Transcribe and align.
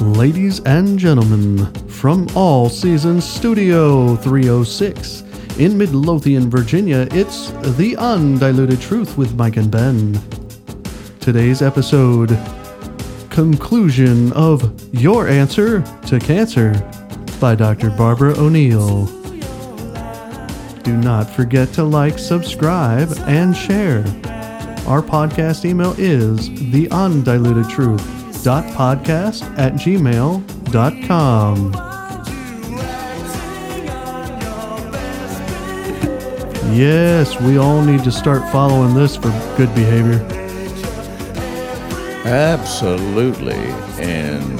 Ladies 0.00 0.60
and 0.60 0.98
gentlemen, 0.98 1.70
from 1.86 2.26
All 2.34 2.70
Seasons 2.70 3.22
Studio 3.22 4.16
306 4.16 5.24
in 5.58 5.76
Midlothian, 5.76 6.48
Virginia, 6.48 7.06
it's 7.10 7.50
The 7.76 7.96
Undiluted 7.98 8.80
Truth 8.80 9.18
with 9.18 9.34
Mike 9.34 9.58
and 9.58 9.70
Ben. 9.70 10.18
Today's 11.20 11.60
episode 11.60 12.30
Conclusion 13.28 14.32
of 14.32 14.72
Your 14.94 15.28
Answer 15.28 15.82
to 16.06 16.18
Cancer 16.18 16.72
by 17.38 17.54
Dr. 17.54 17.90
Barbara 17.90 18.32
O'Neill. 18.38 19.04
Do 20.82 20.96
not 20.96 21.28
forget 21.28 21.74
to 21.74 21.84
like, 21.84 22.18
subscribe, 22.18 23.12
and 23.26 23.54
share. 23.54 23.98
Our 24.86 25.02
podcast 25.02 25.66
email 25.66 25.94
is 25.98 26.48
the 26.72 26.88
undiluted 26.90 27.68
truth 27.68 28.19
podcast 28.48 29.42
at 29.58 29.74
gmail 29.74 30.72
dot 30.72 30.94
com. 31.06 31.72
Yes, 36.72 37.40
we 37.40 37.58
all 37.58 37.82
need 37.82 38.04
to 38.04 38.12
start 38.12 38.50
following 38.52 38.94
this 38.94 39.16
for 39.16 39.30
good 39.56 39.74
behavior. 39.74 40.24
Absolutely. 42.24 43.54
And 43.98 44.58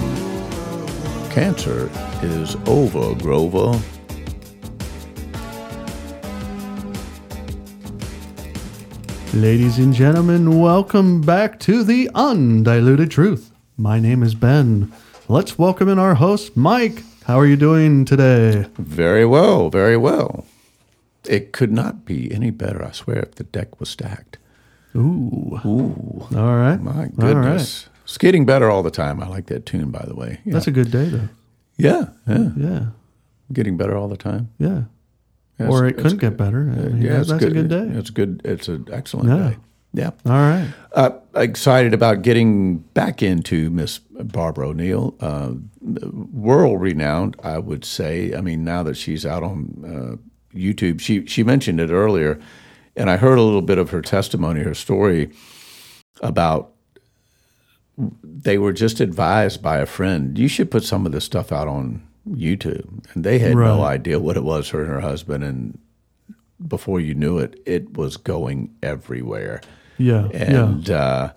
cancer 1.30 1.88
is 2.22 2.56
over, 2.66 3.14
Grover. 3.14 3.80
Ladies 9.32 9.78
and 9.78 9.94
gentlemen, 9.94 10.58
welcome 10.58 11.20
back 11.20 11.60
to 11.60 11.84
the 11.84 12.10
Undiluted 12.16 13.12
Truth. 13.12 13.49
My 13.80 13.98
name 13.98 14.22
is 14.22 14.34
Ben. 14.34 14.92
Let's 15.26 15.58
welcome 15.58 15.88
in 15.88 15.98
our 15.98 16.14
host, 16.16 16.54
Mike. 16.54 17.02
How 17.24 17.38
are 17.40 17.46
you 17.46 17.56
doing 17.56 18.04
today? 18.04 18.66
Very 18.76 19.24
well, 19.24 19.70
very 19.70 19.96
well. 19.96 20.44
It 21.24 21.52
could 21.52 21.72
not 21.72 22.04
be 22.04 22.30
any 22.30 22.50
better, 22.50 22.84
I 22.84 22.90
swear, 22.92 23.20
if 23.20 23.36
the 23.36 23.44
deck 23.44 23.80
was 23.80 23.88
stacked. 23.88 24.36
Ooh. 24.94 25.58
Ooh, 25.64 26.26
All 26.36 26.56
right. 26.56 26.76
my 26.78 26.90
All 26.92 26.96
right. 26.98 27.16
goodness. 27.16 27.88
It's 28.04 28.18
getting 28.18 28.44
better 28.44 28.68
all 28.70 28.82
the 28.82 28.90
time. 28.90 29.18
I 29.22 29.28
like 29.28 29.46
that 29.46 29.64
tune, 29.64 29.90
by 29.90 30.04
the 30.06 30.14
way. 30.14 30.40
Yeah. 30.44 30.52
That's 30.52 30.66
a 30.66 30.72
good 30.72 30.90
day, 30.90 31.06
though. 31.06 31.28
yeah, 31.78 32.08
yeah. 32.28 32.50
Yeah. 32.58 32.86
Getting 33.50 33.78
better 33.78 33.96
all 33.96 34.08
the 34.08 34.16
time. 34.18 34.50
Yeah. 34.58 34.82
Yeah, 35.58 35.68
or 35.68 35.86
it 35.86 35.94
couldn't 35.96 36.12
it's 36.14 36.20
get 36.20 36.36
better. 36.36 36.70
I 36.70 36.80
uh, 36.80 36.82
mean, 36.90 37.00
yeah, 37.00 37.12
that- 37.14 37.20
it's 37.20 37.30
that's 37.30 37.44
a 37.44 37.50
good 37.50 37.68
day. 37.68 37.88
It's 37.98 38.10
good. 38.10 38.42
It's 38.44 38.68
an 38.68 38.88
excellent 38.92 39.28
Yeah. 39.30 39.50
day. 39.50 39.56
Yeah. 39.92 40.10
All 40.24 40.32
right. 40.32 40.72
Uh, 40.92 41.10
excited 41.34 41.94
about 41.94 42.22
getting 42.22 42.78
back 42.78 43.22
into 43.22 43.70
Miss 43.70 43.98
Barbara 43.98 44.68
O'Neill, 44.68 45.14
uh, 45.20 45.54
world 45.80 46.80
renowned, 46.80 47.36
I 47.42 47.58
would 47.58 47.84
say. 47.84 48.34
I 48.34 48.40
mean, 48.40 48.64
now 48.64 48.82
that 48.84 48.96
she's 48.96 49.26
out 49.26 49.42
on 49.42 50.20
uh, 50.22 50.56
YouTube, 50.56 51.00
she 51.00 51.26
she 51.26 51.42
mentioned 51.42 51.80
it 51.80 51.90
earlier, 51.90 52.38
and 52.96 53.10
I 53.10 53.16
heard 53.16 53.38
a 53.38 53.42
little 53.42 53.62
bit 53.62 53.78
of 53.78 53.90
her 53.90 54.02
testimony, 54.02 54.62
her 54.62 54.74
story 54.74 55.32
about 56.22 56.72
they 58.22 58.58
were 58.58 58.72
just 58.72 59.00
advised 59.00 59.62
by 59.62 59.78
a 59.78 59.86
friend, 59.86 60.38
you 60.38 60.48
should 60.48 60.70
put 60.70 60.84
some 60.84 61.04
of 61.04 61.12
this 61.12 61.24
stuff 61.24 61.52
out 61.52 61.68
on 61.68 62.06
YouTube, 62.28 63.04
and 63.12 63.24
they 63.24 63.38
had 63.38 63.56
no 63.56 63.82
idea 63.82 64.20
what 64.20 64.36
it 64.36 64.44
was. 64.44 64.70
Her 64.70 64.82
and 64.82 64.90
her 64.90 65.00
husband, 65.00 65.44
and 65.44 65.78
before 66.66 67.00
you 67.00 67.14
knew 67.14 67.38
it, 67.38 67.60
it 67.66 67.96
was 67.96 68.16
going 68.16 68.74
everywhere. 68.82 69.60
Yeah. 70.00 70.28
yeah. 70.32 70.38
And 70.38 70.90
uh, 70.90 71.32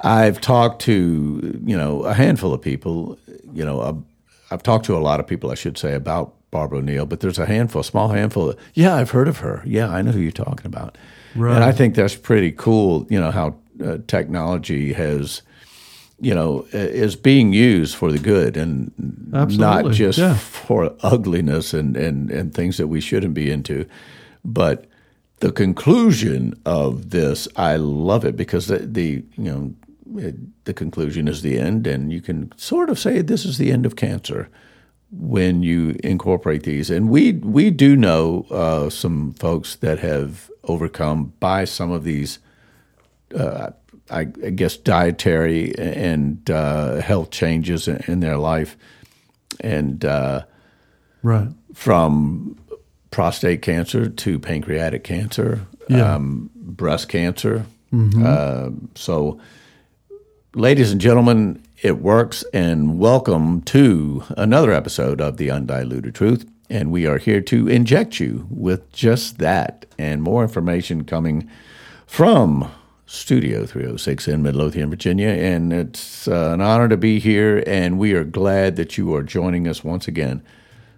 I've 0.00 0.40
talked 0.40 0.82
to 0.82 1.60
you 1.64 1.76
know 1.76 2.02
a 2.02 2.14
handful 2.14 2.54
of 2.54 2.62
people. 2.62 3.18
You 3.52 3.64
know, 3.64 3.80
uh, 3.80 3.94
I've 4.50 4.62
talked 4.62 4.86
to 4.86 4.96
a 4.96 4.98
lot 4.98 5.20
of 5.20 5.26
people, 5.26 5.50
I 5.50 5.54
should 5.54 5.76
say, 5.76 5.94
about 5.94 6.34
Barbara 6.50 6.78
O'Neill. 6.78 7.06
But 7.06 7.20
there's 7.20 7.38
a 7.38 7.46
handful, 7.46 7.82
a 7.82 7.84
small 7.84 8.08
handful. 8.08 8.50
Of, 8.50 8.58
yeah, 8.74 8.94
I've 8.94 9.10
heard 9.10 9.28
of 9.28 9.38
her. 9.38 9.62
Yeah, 9.66 9.90
I 9.90 10.02
know 10.02 10.12
who 10.12 10.20
you're 10.20 10.32
talking 10.32 10.66
about. 10.66 10.96
Right. 11.36 11.54
And 11.54 11.62
I 11.62 11.72
think 11.72 11.94
that's 11.94 12.16
pretty 12.16 12.52
cool. 12.52 13.06
You 13.10 13.20
know 13.20 13.30
how 13.30 13.56
uh, 13.84 13.98
technology 14.06 14.92
has. 14.94 15.42
You 16.20 16.34
know, 16.34 16.66
is 16.72 17.14
being 17.14 17.52
used 17.52 17.94
for 17.94 18.10
the 18.10 18.18
good 18.18 18.56
and 18.56 18.90
not 19.30 19.92
just 19.92 20.18
yeah. 20.18 20.34
for 20.34 20.92
ugliness 21.04 21.72
and, 21.72 21.96
and, 21.96 22.28
and 22.28 22.52
things 22.52 22.76
that 22.78 22.88
we 22.88 23.00
shouldn't 23.00 23.34
be 23.34 23.52
into. 23.52 23.86
But 24.44 24.86
the 25.40 25.52
conclusion 25.52 26.60
of 26.64 27.10
this, 27.10 27.46
I 27.56 27.76
love 27.76 28.24
it 28.24 28.36
because 28.36 28.66
the, 28.66 28.78
the 28.78 29.24
you 29.36 29.44
know 29.44 29.74
it, 30.16 30.64
the 30.64 30.74
conclusion 30.74 31.28
is 31.28 31.42
the 31.42 31.58
end, 31.58 31.86
and 31.86 32.12
you 32.12 32.20
can 32.20 32.52
sort 32.56 32.90
of 32.90 32.98
say 32.98 33.20
this 33.20 33.44
is 33.44 33.58
the 33.58 33.70
end 33.70 33.86
of 33.86 33.96
cancer 33.96 34.48
when 35.10 35.62
you 35.62 35.96
incorporate 36.04 36.64
these. 36.64 36.90
And 36.90 37.08
we 37.08 37.32
we 37.32 37.70
do 37.70 37.96
know 37.96 38.46
uh, 38.50 38.90
some 38.90 39.32
folks 39.34 39.76
that 39.76 40.00
have 40.00 40.50
overcome 40.64 41.32
by 41.40 41.64
some 41.64 41.90
of 41.90 42.04
these. 42.04 42.38
Uh, 43.34 43.70
I, 44.10 44.20
I 44.20 44.50
guess 44.50 44.78
dietary 44.78 45.76
and 45.78 46.50
uh, 46.50 47.02
health 47.02 47.30
changes 47.30 47.86
in, 47.86 48.02
in 48.08 48.20
their 48.20 48.38
life, 48.38 48.74
and 49.60 50.02
uh, 50.02 50.44
right. 51.22 51.48
from 51.74 52.58
prostate 53.10 53.62
cancer 53.62 54.08
to 54.08 54.38
pancreatic 54.38 55.04
cancer, 55.04 55.60
Yeah. 55.88 56.14
um, 56.14 56.50
breast 56.54 57.08
cancer. 57.08 57.64
Uh, 58.22 58.70
so, 58.94 59.40
ladies 60.54 60.92
and 60.92 61.00
gentlemen, 61.00 61.62
it 61.82 61.98
works, 62.02 62.44
and 62.52 62.98
welcome 62.98 63.62
to 63.62 64.22
another 64.36 64.72
episode 64.72 65.20
of 65.22 65.38
The 65.38 65.50
Undiluted 65.50 66.14
Truth. 66.14 66.44
And 66.68 66.90
we 66.90 67.06
are 67.06 67.16
here 67.16 67.40
to 67.40 67.66
inject 67.66 68.20
you 68.20 68.46
with 68.50 68.92
just 68.92 69.38
that 69.38 69.86
and 69.98 70.22
more 70.22 70.42
information 70.42 71.04
coming 71.04 71.48
from 72.06 72.70
Studio 73.06 73.64
306 73.64 74.28
in 74.28 74.42
Midlothian, 74.42 74.90
Virginia. 74.90 75.28
And 75.28 75.72
it's 75.72 76.28
uh, 76.28 76.50
an 76.52 76.60
honor 76.60 76.88
to 76.90 76.96
be 76.98 77.18
here, 77.20 77.62
and 77.66 77.98
we 77.98 78.12
are 78.12 78.24
glad 78.24 78.76
that 78.76 78.98
you 78.98 79.14
are 79.14 79.22
joining 79.22 79.66
us 79.66 79.82
once 79.82 80.06
again. 80.06 80.42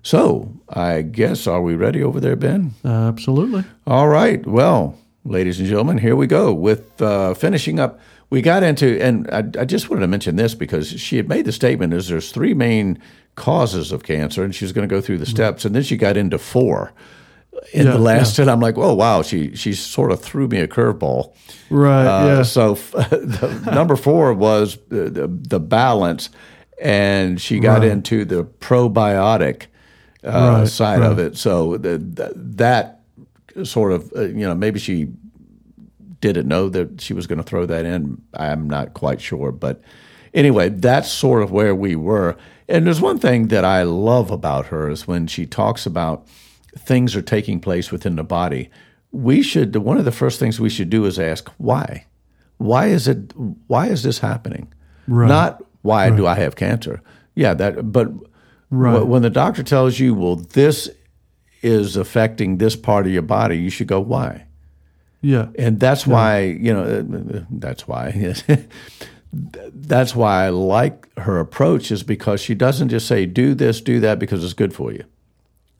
So, 0.02 0.52
I 0.68 1.02
guess, 1.02 1.46
are 1.46 1.60
we 1.62 1.74
ready 1.74 2.02
over 2.02 2.20
there, 2.20 2.36
Ben? 2.36 2.72
Absolutely. 2.84 3.64
All 3.86 4.08
right. 4.08 4.44
Well, 4.46 4.96
ladies 5.24 5.58
and 5.60 5.68
gentlemen, 5.68 5.98
here 5.98 6.16
we 6.16 6.26
go 6.26 6.52
with 6.52 7.00
uh, 7.02 7.34
finishing 7.34 7.78
up. 7.78 8.00
We 8.30 8.40
got 8.42 8.62
into, 8.62 8.98
and 9.02 9.28
I, 9.30 9.38
I 9.60 9.64
just 9.64 9.90
wanted 9.90 10.02
to 10.02 10.06
mention 10.06 10.36
this 10.36 10.54
because 10.54 10.88
she 10.88 11.16
had 11.16 11.28
made 11.28 11.44
the 11.44 11.52
statement: 11.52 11.92
is 11.92 12.08
there's 12.08 12.32
three 12.32 12.54
main 12.54 12.98
causes 13.34 13.92
of 13.92 14.02
cancer, 14.04 14.42
and 14.44 14.54
she's 14.54 14.72
going 14.72 14.88
to 14.88 14.92
go 14.94 15.00
through 15.00 15.18
the 15.18 15.26
steps, 15.26 15.64
and 15.64 15.74
then 15.74 15.82
she 15.82 15.96
got 15.96 16.16
into 16.16 16.38
four 16.38 16.92
in 17.74 17.86
Yeah, 17.86 17.92
the 17.92 17.98
last, 17.98 18.38
and 18.38 18.48
I'm 18.50 18.60
like, 18.60 18.78
oh 18.78 18.94
wow, 18.94 19.22
she 19.22 19.54
she 19.56 19.72
sort 19.74 20.12
of 20.12 20.20
threw 20.22 20.46
me 20.48 20.58
a 20.60 20.68
curveball. 20.68 21.34
Right. 21.68 22.06
Uh, 22.06 22.26
yeah. 22.26 22.42
So 22.44 22.72
f- 22.72 22.90
the, 23.10 23.70
number 23.74 23.96
four 23.96 24.32
was 24.32 24.78
the, 24.88 25.10
the, 25.10 25.26
the 25.26 25.60
balance, 25.60 26.30
and 26.80 27.38
she 27.40 27.58
got 27.58 27.80
Right. 27.80 27.88
into 27.90 28.24
the 28.24 28.44
probiotic 28.44 29.66
uh, 30.24 30.58
Right, 30.60 30.68
side 30.68 31.02
of 31.02 31.18
it. 31.18 31.36
So 31.36 31.76
the, 31.76 31.98
that 32.34 33.00
sort 33.64 33.92
of 33.92 34.12
uh, 34.16 34.22
you 34.22 34.46
know 34.46 34.54
maybe 34.54 34.78
she 34.78 35.08
didn't 36.20 36.48
know 36.48 36.68
that 36.68 37.00
she 37.00 37.14
was 37.14 37.26
going 37.26 37.38
to 37.38 37.44
throw 37.44 37.66
that 37.66 37.84
in. 37.84 38.20
I'm 38.34 38.68
not 38.68 38.94
quite 38.94 39.20
sure, 39.20 39.52
but 39.52 39.80
anyway, 40.34 40.68
that's 40.68 41.10
sort 41.10 41.42
of 41.42 41.50
where 41.50 41.74
we 41.74 41.96
were. 41.96 42.36
And 42.68 42.86
there's 42.86 43.00
one 43.00 43.18
thing 43.18 43.48
that 43.48 43.64
I 43.64 43.82
love 43.82 44.30
about 44.30 44.66
her 44.66 44.90
is 44.90 45.08
when 45.08 45.26
she 45.26 45.46
talks 45.46 45.86
about 45.86 46.26
things 46.78 47.16
are 47.16 47.22
taking 47.22 47.60
place 47.60 47.90
within 47.90 48.16
the 48.16 48.22
body. 48.24 48.70
We 49.12 49.42
should 49.42 49.74
one 49.76 49.98
of 49.98 50.04
the 50.04 50.12
first 50.12 50.38
things 50.38 50.60
we 50.60 50.70
should 50.70 50.90
do 50.90 51.04
is 51.04 51.18
ask 51.18 51.50
why. 51.58 52.06
Why 52.58 52.86
is 52.86 53.08
it? 53.08 53.32
Why 53.66 53.86
is 53.86 54.02
this 54.02 54.18
happening? 54.18 54.72
Right. 55.08 55.28
Not 55.28 55.64
why 55.82 56.10
do 56.10 56.26
I 56.26 56.34
have 56.34 56.56
cancer? 56.56 57.02
Yeah, 57.34 57.54
that. 57.54 57.90
But 57.90 58.08
Right. 58.70 59.02
when 59.02 59.22
the 59.22 59.30
doctor 59.30 59.62
tells 59.64 59.98
you, 59.98 60.14
well, 60.14 60.36
this 60.36 60.88
is 61.62 61.96
affecting 61.96 62.58
this 62.58 62.76
part 62.76 63.04
of 63.06 63.12
your 63.12 63.22
body, 63.22 63.58
you 63.58 63.68
should 63.70 63.88
go 63.88 64.00
why 64.00 64.46
yeah. 65.22 65.48
and 65.58 65.78
that's 65.78 66.06
why 66.06 66.40
you 66.40 66.72
know 66.72 67.44
that's 67.50 67.86
why 67.86 68.34
that's 69.32 70.14
why 70.14 70.46
I 70.46 70.48
like 70.48 71.06
her 71.18 71.38
approach 71.38 71.90
is 71.90 72.02
because 72.02 72.40
she 72.40 72.54
doesn't 72.54 72.88
just 72.88 73.06
say 73.06 73.26
do 73.26 73.54
this 73.54 73.80
do 73.80 74.00
that 74.00 74.18
because 74.18 74.42
it's 74.42 74.54
good 74.54 74.74
for 74.74 74.92
you 74.92 75.04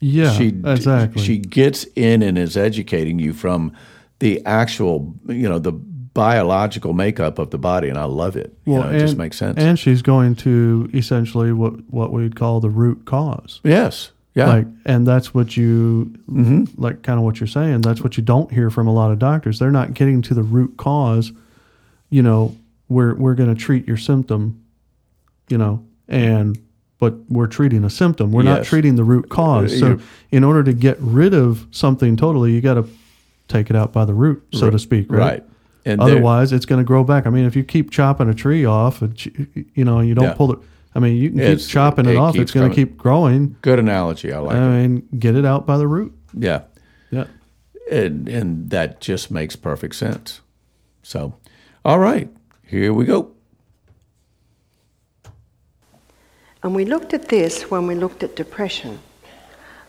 Yeah. 0.01 0.33
she 0.33 0.49
exactly. 0.49 1.23
she 1.23 1.39
gets 1.39 1.85
in 1.97 2.23
and 2.23 2.39
is 2.39 2.57
educating 2.57 3.19
you 3.19 3.33
from 3.33 3.73
the 4.19 4.45
actual 4.45 5.15
you 5.29 5.49
know 5.49 5.59
the 5.59 5.73
biological 6.21 6.93
makeup 6.93 7.39
of 7.39 7.51
the 7.51 7.59
body 7.59 7.89
and 7.89 7.99
I 7.99 8.05
love 8.05 8.37
it 8.37 8.53
you 8.67 8.75
know, 8.75 8.89
it 8.89 8.99
just 9.01 9.17
makes 9.17 9.37
sense 9.37 9.59
And 9.59 9.79
she's 9.79 10.03
going 10.03 10.35
to 10.37 10.89
essentially 10.95 11.53
what 11.53 11.73
what 11.91 12.13
we'd 12.13 12.37
call 12.37 12.61
the 12.61 12.71
root 12.71 13.05
cause. 13.07 13.61
yes 13.65 14.11
yeah 14.35 14.47
Like, 14.47 14.67
and 14.87 15.07
that's 15.07 15.35
what 15.35 15.57
you 15.57 16.13
Mm-hmm. 16.31 16.81
like, 16.81 17.03
kind 17.03 17.19
of 17.19 17.25
what 17.25 17.41
you're 17.41 17.47
saying. 17.49 17.81
That's 17.81 18.01
what 18.03 18.17
you 18.17 18.23
don't 18.23 18.51
hear 18.53 18.71
from 18.71 18.87
a 18.87 18.93
lot 18.93 19.11
of 19.11 19.19
doctors. 19.19 19.59
They're 19.59 19.73
not 19.73 19.95
getting 19.95 20.23
to 20.23 20.35
the 20.35 20.45
root 20.45 20.77
cause. 20.77 21.33
You 22.11 22.23
know, 22.23 22.57
we're 22.89 23.15
we're 23.17 23.35
going 23.35 23.53
to 23.55 23.61
treat 23.61 23.89
your 23.89 23.97
symptom. 23.97 24.63
You 25.49 25.59
know, 25.59 25.85
and 26.09 26.57
but 27.01 27.15
we're 27.29 27.49
treating 27.49 27.83
a 27.85 27.91
symptom. 27.91 28.31
We're 28.31 28.45
not 28.45 28.63
treating 28.65 28.95
the 28.95 29.03
root 29.05 29.29
cause. 29.31 29.77
So, 29.81 29.99
in 30.31 30.45
order 30.45 30.63
to 30.63 30.73
get 30.73 30.97
rid 31.01 31.35
of 31.35 31.67
something 31.73 32.17
totally, 32.17 32.53
you 32.53 32.61
got 32.61 32.75
to 32.75 32.85
take 33.49 33.69
it 33.71 33.75
out 33.75 33.93
by 33.93 34.05
the 34.05 34.15
root, 34.15 34.43
so 34.53 34.71
to 34.71 34.79
speak. 34.79 35.11
Right. 35.11 35.19
Right. 35.19 35.45
And 35.85 36.01
Otherwise, 36.01 36.53
it's 36.53 36.67
going 36.67 36.81
to 36.81 36.85
grow 36.85 37.05
back. 37.05 37.27
I 37.27 37.31
mean, 37.31 37.47
if 37.47 37.57
you 37.57 37.65
keep 37.65 37.91
chopping 37.91 38.29
a 38.29 38.35
tree 38.35 38.65
off, 38.65 39.03
you 39.75 39.85
know, 39.85 40.01
you 40.01 40.15
don't 40.15 40.25
Yeah. 40.25 40.35
pull 40.35 40.53
it. 40.53 40.59
I 40.95 40.99
mean, 40.99 41.17
you 41.17 41.31
can 41.31 41.39
keep 41.57 41.67
chopping 41.67 42.07
it, 42.07 42.13
it 42.13 42.17
off; 42.17 42.37
it's 42.37 42.53
going 42.53 42.69
to 42.69 42.75
keep 42.75 42.97
growing. 42.97 43.57
good 43.63 43.79
analogy. 43.79 44.33
I 44.33 44.39
like 44.41 44.57
I 44.57 44.59
it. 44.59 44.89
mean, 44.89 45.09
get 45.19 45.37
it 45.37 45.45
out 45.47 45.67
by 45.67 45.79
the 45.79 45.87
root. 45.87 46.13
Yeah. 46.37 46.63
Yeah. 47.11 47.25
And, 47.91 48.29
and 48.29 48.71
that 48.71 49.01
just 49.01 49.31
makes 49.31 49.57
perfect 49.57 49.95
sense. 49.95 50.41
So, 51.03 51.35
all 51.85 51.99
right, 51.99 52.29
here 52.67 52.93
we 52.93 53.05
go. 53.05 53.31
And 56.63 56.75
we 56.75 56.85
looked 56.85 57.15
at 57.15 57.29
this 57.29 57.71
when 57.71 57.87
we 57.87 57.95
looked 57.95 58.23
at 58.23 58.37
depression. 58.37 58.99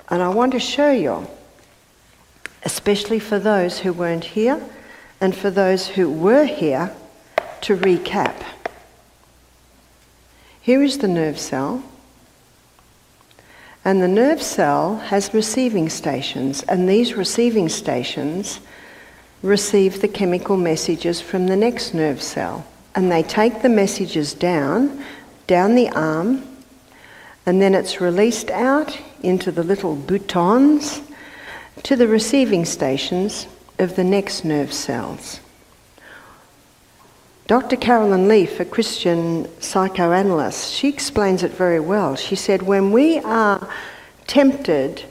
And 0.09 0.21
I 0.21 0.29
want 0.29 0.51
to 0.53 0.59
show 0.59 0.91
you, 0.91 1.27
especially 2.63 3.19
for 3.19 3.39
those 3.39 3.79
who 3.79 3.91
weren't 3.93 4.23
here 4.23 4.61
and 5.21 5.35
for 5.35 5.51
those 5.51 5.87
who 5.87 6.09
were 6.09 6.45
here, 6.45 6.91
to 7.61 7.77
recap. 7.77 8.43
Here 10.59 10.81
is 10.81 10.97
the 10.97 11.07
nerve 11.07 11.39
cell. 11.39 11.83
And 13.85 14.01
the 14.01 14.07
nerve 14.07 14.41
cell 14.41 14.97
has 14.97 15.33
receiving 15.33 15.89
stations, 15.89 16.63
and 16.63 16.89
these 16.89 17.13
receiving 17.13 17.69
stations 17.69 18.59
receive 19.43 20.01
the 20.01 20.07
chemical 20.07 20.57
messages 20.57 21.21
from 21.21 21.47
the 21.47 21.55
next 21.55 21.93
nerve 21.93 22.21
cell. 22.21 22.65
And 22.93 23.11
they 23.11 23.23
take 23.23 23.61
the 23.61 23.69
messages 23.69 24.33
down, 24.33 25.03
down 25.47 25.75
the 25.75 25.89
arm, 25.89 26.47
and 27.45 27.61
then 27.61 27.73
it's 27.73 28.01
released 28.01 28.51
out 28.51 28.99
into 29.23 29.51
the 29.51 29.63
little 29.63 29.95
boutons 29.95 31.01
to 31.83 31.95
the 31.95 32.07
receiving 32.07 32.65
stations 32.65 33.47
of 33.81 33.95
the 33.95 34.03
next 34.03 34.45
nerve 34.45 34.71
cells. 34.71 35.39
Dr. 37.47 37.75
Caroline 37.75 38.29
Leaf, 38.29 38.61
a 38.61 38.65
Christian 38.65 39.45
psychoanalyst, 39.59 40.71
she 40.71 40.87
explains 40.87 41.43
it 41.43 41.51
very 41.51 41.81
well. 41.81 42.15
She 42.15 42.35
said, 42.35 42.61
when 42.61 42.91
we 42.91 43.19
are 43.19 43.67
tempted 44.25 45.03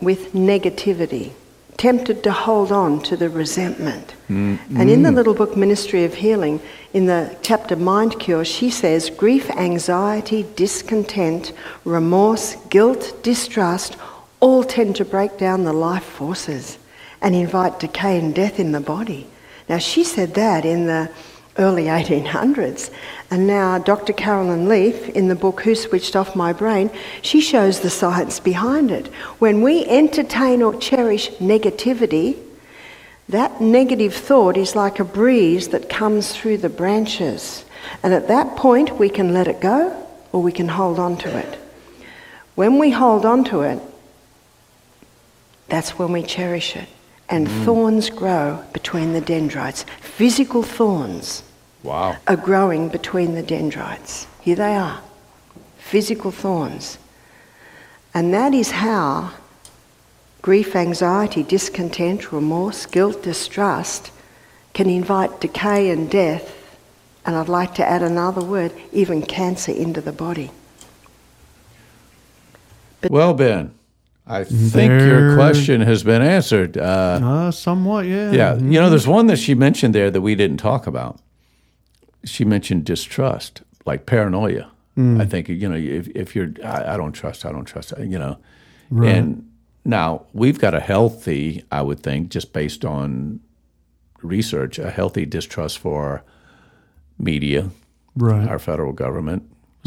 with 0.00 0.34
negativity, 0.34 1.32
tempted 1.76 2.22
to 2.22 2.30
hold 2.30 2.70
on 2.70 3.02
to 3.02 3.16
the 3.16 3.28
resentment, 3.28 4.14
mm-hmm. 4.28 4.76
and 4.76 4.88
in 4.88 5.02
the 5.02 5.10
little 5.10 5.34
book 5.34 5.56
Ministry 5.56 6.04
of 6.04 6.14
Healing, 6.14 6.60
in 6.92 7.06
the 7.06 7.36
chapter 7.42 7.74
Mind 7.74 8.20
Cure, 8.20 8.44
she 8.44 8.70
says 8.70 9.10
grief, 9.10 9.50
anxiety, 9.50 10.46
discontent, 10.54 11.52
remorse, 11.84 12.54
guilt, 12.68 13.20
distrust 13.24 13.96
all 14.38 14.62
tend 14.62 14.94
to 14.94 15.04
break 15.04 15.38
down 15.38 15.64
the 15.64 15.72
life 15.72 16.04
forces 16.04 16.78
and 17.24 17.34
invite 17.34 17.80
decay 17.80 18.18
and 18.18 18.34
death 18.34 18.60
in 18.60 18.72
the 18.72 18.80
body. 18.80 19.26
Now, 19.68 19.78
she 19.78 20.04
said 20.04 20.34
that 20.34 20.66
in 20.66 20.86
the 20.86 21.10
early 21.56 21.84
1800s. 21.84 22.90
And 23.30 23.46
now, 23.46 23.78
Dr. 23.78 24.12
Caroline 24.12 24.68
Leaf, 24.68 25.08
in 25.08 25.28
the 25.28 25.34
book 25.34 25.62
Who 25.62 25.74
Switched 25.74 26.14
Off 26.14 26.36
My 26.36 26.52
Brain, 26.52 26.90
she 27.22 27.40
shows 27.40 27.80
the 27.80 27.88
science 27.88 28.40
behind 28.40 28.90
it. 28.90 29.06
When 29.38 29.62
we 29.62 29.86
entertain 29.86 30.60
or 30.60 30.78
cherish 30.78 31.30
negativity, 31.38 32.36
that 33.30 33.58
negative 33.58 34.14
thought 34.14 34.58
is 34.58 34.76
like 34.76 35.00
a 35.00 35.04
breeze 35.04 35.68
that 35.68 35.88
comes 35.88 36.36
through 36.36 36.58
the 36.58 36.68
branches. 36.68 37.64
And 38.02 38.12
at 38.12 38.28
that 38.28 38.54
point, 38.54 38.98
we 38.98 39.08
can 39.08 39.32
let 39.32 39.48
it 39.48 39.62
go 39.62 40.06
or 40.30 40.42
we 40.42 40.52
can 40.52 40.68
hold 40.68 40.98
on 40.98 41.16
to 41.18 41.38
it. 41.38 41.58
When 42.54 42.78
we 42.78 42.90
hold 42.90 43.24
on 43.24 43.44
to 43.44 43.62
it, 43.62 43.80
that's 45.68 45.98
when 45.98 46.12
we 46.12 46.22
cherish 46.22 46.76
it. 46.76 46.88
And 47.28 47.46
mm. 47.46 47.64
thorns 47.64 48.10
grow 48.10 48.64
between 48.72 49.12
the 49.12 49.20
dendrites. 49.20 49.84
Physical 50.00 50.62
thorns 50.62 51.42
Wow. 51.82 52.16
are 52.26 52.36
growing 52.36 52.88
between 52.88 53.34
the 53.34 53.42
dendrites. 53.42 54.26
Here 54.40 54.56
they 54.56 54.74
are 54.76 55.00
physical 55.84 56.30
thorns. 56.30 56.98
And 58.14 58.32
that 58.32 58.54
is 58.54 58.70
how 58.70 59.32
grief, 60.42 60.74
anxiety, 60.74 61.42
discontent, 61.42 62.32
remorse, 62.32 62.86
guilt, 62.86 63.22
distrust 63.22 64.10
can 64.72 64.88
invite 64.88 65.40
decay 65.40 65.90
and 65.90 66.10
death. 66.10 66.76
And 67.26 67.36
I'd 67.36 67.48
like 67.48 67.74
to 67.76 67.86
add 67.86 68.02
another 68.02 68.42
word 68.42 68.72
even 68.92 69.22
cancer 69.22 69.72
into 69.72 70.00
the 70.00 70.12
body. 70.12 70.50
Well, 73.08 73.34
Ben, 73.34 73.74
I 74.26 74.44
think 74.44 74.90
your 74.90 75.34
question 75.34 75.82
has 75.82 76.02
been 76.02 76.22
answered. 76.22 76.78
Uh, 76.78 77.20
Uh, 77.22 77.50
somewhat, 77.50 78.06
yeah. 78.06 78.32
yeah, 78.32 78.54
you 78.56 78.80
know, 78.80 78.88
there's 78.88 79.06
one 79.06 79.26
that 79.26 79.36
she 79.38 79.54
mentioned 79.54 79.94
there 79.94 80.10
that 80.10 80.22
we 80.22 80.34
didn't 80.34 80.56
talk 80.56 80.86
about. 80.86 81.20
She 82.24 82.44
mentioned 82.44 82.84
distrust, 82.86 83.62
like 83.84 84.06
paranoia. 84.06 84.68
I 84.96 85.24
think 85.26 85.48
you 85.48 85.68
know 85.68 85.74
if 85.74 86.06
if 86.14 86.36
you're 86.36 86.52
I, 86.64 86.94
I 86.94 86.96
don't 86.96 87.12
trust, 87.12 87.44
I 87.44 87.50
don't 87.50 87.64
trust, 87.64 87.92
you 87.98 88.16
know. 88.18 88.38
And 88.90 89.44
now 89.84 90.26
we've 90.32 90.58
got 90.60 90.72
a 90.72 90.78
healthy, 90.80 91.64
I 91.72 91.82
would 91.82 91.98
think, 92.00 92.28
just 92.30 92.52
based 92.52 92.84
on 92.84 93.40
research, 94.22 94.78
a 94.78 94.90
healthy 94.90 95.26
distrust 95.26 95.78
for 95.78 96.22
media, 97.18 97.70
Right. 98.16 98.48
our 98.48 98.60
federal 98.60 98.92
government, 98.92 99.42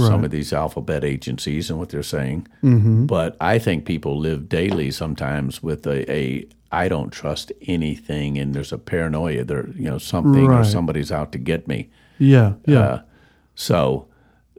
some 0.05 0.23
of 0.23 0.31
these 0.31 0.53
alphabet 0.53 1.03
agencies 1.03 1.69
and 1.69 1.79
what 1.79 1.89
they're 1.89 2.03
saying. 2.03 2.47
Mm-hmm. 2.63 3.05
But 3.07 3.35
I 3.41 3.57
think 3.57 3.85
people 3.85 4.17
live 4.17 4.47
daily 4.47 4.91
sometimes 4.91 5.63
with 5.63 5.87
a, 5.87 6.11
a 6.11 6.47
I 6.71 6.87
don't 6.87 7.11
trust 7.11 7.51
anything, 7.63 8.37
and 8.37 8.53
there's 8.53 8.71
a 8.71 8.77
paranoia. 8.77 9.43
There, 9.43 9.69
you 9.69 9.89
know, 9.89 9.97
something 9.97 10.49
or 10.49 10.63
somebody's 10.63 11.11
out 11.11 11.31
to 11.31 11.37
get 11.37 11.67
me. 11.67 11.89
Yeah. 12.19 12.53
Yeah. 12.65 12.79
Uh, 12.79 13.01
so 13.55 14.07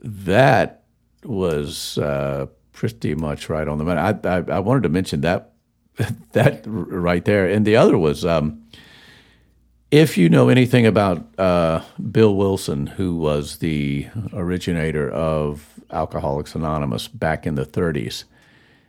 that 0.02 0.82
was 1.24 1.98
uh, 1.98 2.46
pretty 2.72 3.14
much 3.14 3.48
right 3.48 3.68
on 3.68 3.78
the 3.78 3.84
money. 3.84 4.00
I, 4.00 4.10
I, 4.24 4.56
I 4.56 4.58
wanted 4.60 4.84
to 4.84 4.88
mention 4.88 5.20
that 5.22 5.52
that 6.32 6.62
right 6.66 7.24
there, 7.24 7.46
and 7.46 7.66
the 7.66 7.76
other 7.76 7.98
was 7.98 8.24
um, 8.24 8.62
if 9.90 10.18
you 10.18 10.28
know 10.28 10.48
anything 10.48 10.86
about 10.86 11.26
uh, 11.38 11.82
Bill 12.10 12.34
Wilson, 12.34 12.86
who 12.86 13.16
was 13.16 13.58
the 13.58 14.06
originator 14.32 15.10
of 15.10 15.80
Alcoholics 15.90 16.54
Anonymous 16.54 17.08
back 17.08 17.46
in 17.46 17.54
the 17.54 17.64
30s, 17.64 18.24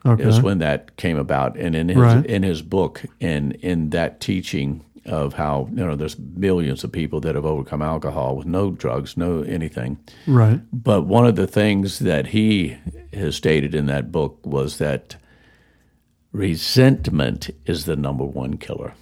okay. 0.06 0.24
is 0.24 0.42
when 0.42 0.58
that 0.60 0.98
came 0.98 1.18
about. 1.18 1.58
And 1.58 1.76
in 1.76 1.90
his 1.90 1.98
Right. 1.98 2.26
in 2.26 2.44
his 2.44 2.62
book 2.62 3.04
and 3.22 3.54
in 3.54 3.92
that 3.92 4.20
teaching 4.20 4.82
of 5.06 5.34
how 5.34 5.68
you 5.72 5.78
know 5.86 5.96
there's 5.96 6.20
millions 6.20 6.84
of 6.84 6.92
people 6.92 7.20
that 7.22 7.34
have 7.36 7.46
overcome 7.46 7.82
alcohol 7.82 8.36
with 8.36 8.46
no 8.46 8.72
drugs, 8.72 9.16
no 9.16 9.42
anything. 9.44 9.98
right. 10.28 10.60
But 10.74 11.04
one 11.04 11.26
of 11.26 11.36
the 11.36 11.48
things 11.48 12.00
that 12.00 12.28
he 12.28 12.78
has 13.14 13.36
stated 13.36 13.74
in 13.74 13.86
that 13.88 14.12
book 14.12 14.38
was 14.46 14.78
that 14.78 15.16
resentment 16.32 17.50
is 17.66 17.86
the 17.86 17.96
number 17.96 18.26
one 18.26 18.58
killer. 18.58 18.94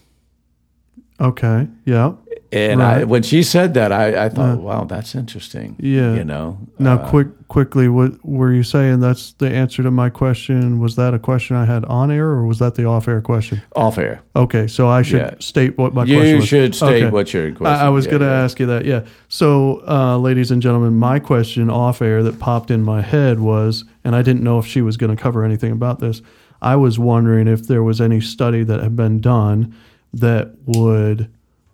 Okay. 1.20 1.68
Yeah. 1.86 2.14
And 2.52 2.82
I, 2.82 3.04
when 3.04 3.24
she 3.24 3.44
said 3.44 3.74
that, 3.74 3.92
I, 3.92 4.26
I 4.26 4.30
thought, 4.30 4.60
wow, 4.60 4.86
that's 4.86 5.16
interesting. 5.16 5.76
Yeah. 5.80 6.14
You 6.14 6.24
know? 6.24 6.60
Now, 6.80 6.94
Uh, 7.00 7.10
quick, 7.10 7.28
quickly, 7.50 7.90
what 7.90 8.24
were 8.24 8.54
you 8.54 8.64
saying? 8.64 9.02
That's 9.02 9.34
the 9.34 9.50
answer 9.50 9.84
to 9.84 9.92
my 9.92 10.10
question. 10.10 10.80
Was 10.80 10.96
that 10.96 11.14
a 11.14 11.20
question 11.20 11.58
I 11.58 11.66
had 11.66 11.84
on 11.86 12.10
air, 12.10 12.28
or 12.28 12.46
was 12.46 12.60
that 12.60 12.76
the 12.76 12.86
off-air 12.86 13.20
question? 13.22 13.62
off 13.76 13.98
air. 13.98 14.22
Okay, 14.36 14.68
so 14.68 14.88
I 14.88 15.02
should 15.02 15.20
Yeah. 15.20 15.34
state 15.40 15.78
what 15.78 15.94
my 15.94 16.06
You 16.06 16.18
question 16.20 16.36
was. 16.38 16.48
should 16.48 16.76
state 16.76 17.04
Okay. 17.04 17.10
what 17.10 17.34
your 17.34 17.48
I, 17.48 17.52
question 17.52 17.86
I 17.86 17.90
was 17.90 18.06
yeah, 18.06 18.12
going 18.12 18.22
to 18.22 18.28
yeah. 18.28 18.44
ask 18.44 18.60
you 18.62 18.66
that. 18.68 18.86
Yeah. 18.86 19.02
So, 19.28 19.84
uh, 19.88 20.18
ladies 20.18 20.50
and 20.52 20.62
gentlemen, 20.62 20.96
my 20.96 21.20
question 21.20 21.70
off 21.70 22.02
air 22.02 22.24
that 22.24 22.40
popped 22.40 22.72
in 22.72 22.82
my 22.84 23.02
head 23.02 23.40
was, 23.42 23.84
and 24.06 24.16
I 24.16 24.22
didn't 24.22 24.44
know 24.44 24.58
if 24.60 24.66
she 24.66 24.82
was 24.82 24.96
going 24.96 25.14
to 25.14 25.22
cover 25.22 25.44
anything 25.44 25.72
about 25.74 26.00
this. 26.00 26.22
I 26.62 26.76
was 26.78 26.98
wondering 26.98 27.48
if 27.50 27.68
there 27.68 27.84
was 27.84 28.00
any 28.00 28.22
study 28.22 28.64
that 28.64 28.82
had 28.82 28.96
been 28.96 29.20
done 29.20 29.74
that 30.14 30.54
would 30.66 31.32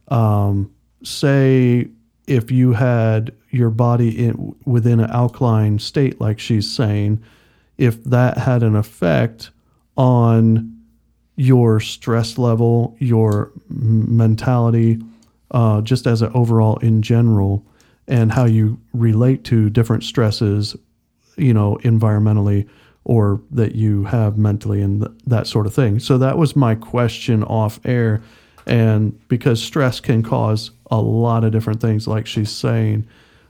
um, 0.10 0.74
say 1.04 1.88
if 2.28 2.52
you 2.52 2.74
had 2.74 3.34
your 3.50 3.70
body 3.70 4.28
in, 4.28 4.56
within 4.66 5.00
an 5.00 5.10
alkaline 5.10 5.80
state, 5.80 6.20
like 6.20 6.40
she's 6.40 6.70
saying, 6.70 7.22
if 7.78 8.04
that 8.06 8.38
had 8.38 8.64
an 8.64 8.76
effect 8.76 9.50
on 9.98 10.70
your 11.36 11.80
stress 11.80 12.38
level, 12.38 12.96
your 13.00 13.52
mentality, 13.70 15.00
uh, 15.52 15.82
just 15.82 16.08
as 16.08 16.22
an 16.22 16.32
overall 16.34 16.78
in 16.78 17.02
general, 17.02 17.66
and 18.08 18.32
how 18.32 18.46
you 18.46 18.80
relate 18.94 19.44
to 19.46 19.70
different 19.70 20.04
stresses, 20.04 20.76
you 21.38 21.54
know, 21.54 21.78
environmentally 21.84 22.68
or 23.06 23.42
that 23.52 23.76
you 23.76 24.06
have 24.06 24.38
mentally 24.38 24.82
and 24.82 25.02
th- 25.02 25.12
that 25.28 25.48
sort 25.48 25.68
of 25.68 25.74
thing. 25.74 26.00
So 26.00 26.18
that 26.18 26.38
was 26.38 26.56
my 26.56 26.76
question 26.76 27.44
off 27.44 27.80
air. 27.84 28.22
And 28.66 29.20
because 29.28 29.62
stress 29.62 30.00
can 30.00 30.24
cause 30.24 30.72
a 30.90 31.02
lot 31.02 31.44
of 31.44 31.52
different 31.52 31.82
things, 31.82 32.08
like 32.08 32.26
she's 32.26 32.52
saying. 32.52 33.06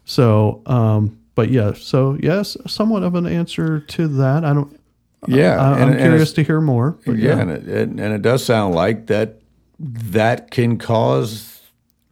So 0.05 0.61
um, 0.65 1.19
but 1.35 1.49
yeah, 1.49 1.73
so 1.73 2.17
yes, 2.21 2.55
somewhat 2.67 3.03
of 3.03 3.15
an 3.15 3.25
answer 3.25 3.79
to 3.79 4.07
that. 4.07 4.45
I 4.45 4.53
don't. 4.53 4.79
Yeah, 5.25 5.57
I, 5.57 5.79
am 5.79 5.97
curious 5.97 6.33
to 6.33 6.43
hear 6.43 6.59
more. 6.59 6.97
but 7.05 7.17
yeah, 7.17 7.39
and 7.39 7.49
it, 7.49 7.67
it, 7.67 7.89
and 7.89 7.99
it 7.99 8.21
does 8.21 8.45
sound 8.45 8.75
like 8.75 9.07
that 9.07 9.39
that 9.79 10.51
can 10.51 10.77
cause 10.77 11.61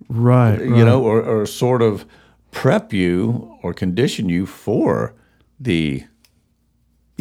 right, 0.07 0.57
you 0.59 0.73
right. 0.73 0.85
know, 0.85 1.03
or, 1.03 1.21
or 1.21 1.45
sort 1.45 1.81
of 1.81 2.05
prep 2.51 2.93
you 2.93 3.57
or 3.61 3.73
condition 3.73 4.29
you 4.29 4.45
for 4.45 5.13
the, 5.59 6.05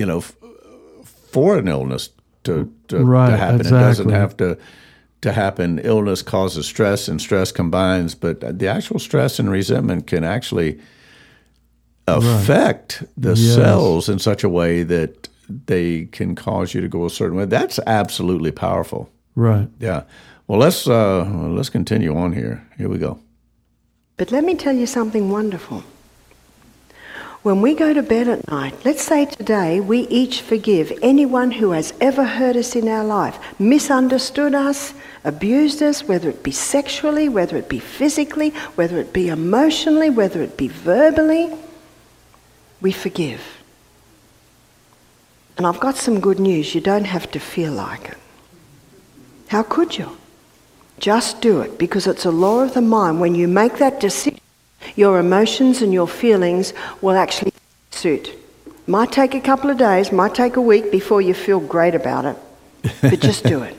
you 0.00 0.06
know, 0.06 0.18
f- 0.18 0.34
for 1.32 1.58
an 1.58 1.68
illness 1.68 2.10
to 2.44 2.52
to, 2.88 3.04
Right, 3.04 3.30
to 3.30 3.36
happen. 3.36 3.60
It 3.66 3.70
doesn't 3.70 4.08
have 4.10 4.34
to 4.38 4.56
to 5.20 5.32
happen. 5.32 5.78
Illness 5.84 6.22
causes 6.22 6.66
stress, 6.66 7.08
and 7.08 7.20
stress 7.20 7.52
combines. 7.52 8.14
But 8.14 8.40
the 8.58 8.66
actual 8.68 8.98
stress 8.98 9.38
and 9.38 9.50
resentment 9.50 10.06
can 10.06 10.24
actually 10.24 10.78
affect 12.06 13.02
the 13.16 13.34
Yes. 13.34 13.54
cells 13.54 14.08
in 14.08 14.18
such 14.18 14.42
a 14.44 14.48
way 14.48 14.82
that 14.84 15.28
they 15.66 16.06
can 16.12 16.34
cause 16.34 16.74
you 16.74 16.80
to 16.80 16.88
go 16.88 17.04
a 17.04 17.10
certain 17.10 17.36
way. 17.38 17.44
That's 17.46 17.78
absolutely 17.86 18.50
powerful. 18.52 19.08
right. 19.36 19.68
Yeah. 19.80 20.02
Well, 20.46 20.58
let's 20.58 20.86
uh, 20.88 21.24
let's 21.56 21.70
continue 21.70 22.16
on 22.16 22.32
here. 22.32 22.58
Here 22.78 22.88
we 22.88 22.98
go. 22.98 23.18
But 24.16 24.32
let 24.32 24.42
me 24.44 24.54
tell 24.56 24.74
you 24.76 24.86
something 24.86 25.30
wonderful. 25.30 25.82
When 27.42 27.62
we 27.62 27.74
go 27.74 27.94
to 27.94 28.02
bed 28.02 28.28
at 28.28 28.50
night, 28.50 28.74
let's 28.84 29.02
say 29.02 29.24
today 29.24 29.80
we 29.80 30.00
each 30.08 30.42
forgive 30.42 30.92
anyone 31.00 31.52
who 31.52 31.70
has 31.70 31.94
ever 31.98 32.22
hurt 32.22 32.54
us 32.54 32.76
in 32.76 32.86
our 32.86 33.04
life, 33.04 33.38
misunderstood 33.58 34.54
us, 34.54 34.92
abused 35.24 35.82
us, 35.82 36.06
whether 36.06 36.28
it 36.28 36.42
be 36.42 36.50
sexually, 36.50 37.30
whether 37.30 37.56
it 37.56 37.70
be 37.70 37.78
physically, 37.78 38.50
whether 38.74 38.98
it 38.98 39.14
be 39.14 39.28
emotionally, 39.28 40.10
whether 40.10 40.42
it 40.42 40.58
be 40.58 40.68
verbally. 40.68 41.50
We 42.82 42.92
forgive. 42.92 43.40
And 45.56 45.66
I've 45.66 45.80
got 45.80 45.96
some 45.96 46.20
good 46.20 46.40
news. 46.40 46.74
You 46.74 46.82
don't 46.82 47.04
have 47.04 47.30
to 47.30 47.38
feel 47.38 47.72
like 47.72 48.10
it. 48.10 48.18
How 49.48 49.62
could 49.62 49.96
you? 49.96 50.18
Just 50.98 51.40
do 51.40 51.62
it 51.62 51.78
because 51.78 52.06
it's 52.06 52.26
a 52.26 52.30
law 52.30 52.60
of 52.60 52.74
the 52.74 52.82
mind. 52.82 53.18
When 53.18 53.34
you 53.34 53.48
make 53.48 53.78
that 53.78 53.98
decision, 53.98 54.29
your 54.96 55.18
emotions 55.18 55.82
and 55.82 55.92
your 55.92 56.08
feelings 56.08 56.72
will 57.00 57.16
actually 57.16 57.52
suit. 57.90 58.36
Might 58.86 59.12
take 59.12 59.34
a 59.34 59.40
couple 59.40 59.70
of 59.70 59.78
days, 59.78 60.10
might 60.10 60.34
take 60.34 60.56
a 60.56 60.60
week 60.60 60.90
before 60.90 61.22
you 61.22 61.34
feel 61.34 61.60
great 61.60 61.94
about 61.94 62.24
it, 62.24 62.36
but 63.02 63.20
just 63.30 63.44
do 63.44 63.62
it. 63.62 63.76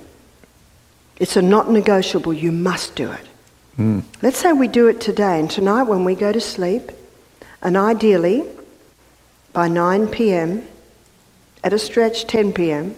It's 1.17 1.35
a 1.35 1.41
not 1.41 1.69
negotiable. 1.69 2.33
You 2.33 2.51
must 2.51 2.95
do 2.95 3.11
it. 3.11 3.25
Hmm. 3.75 3.99
Let's 4.21 4.37
say 4.37 4.53
we 4.53 4.67
do 4.67 4.87
it 4.87 5.01
today, 5.01 5.39
and 5.39 5.49
tonight 5.49 5.83
when 5.83 6.03
we 6.03 6.15
go 6.15 6.31
to 6.31 6.41
sleep, 6.41 6.91
and 7.61 7.77
ideally 7.77 8.43
by 9.53 9.67
9 9.67 10.07
p.m., 10.07 10.67
at 11.63 11.73
a 11.73 11.79
stretch 11.79 12.25
10 12.25 12.53
p.m., 12.53 12.95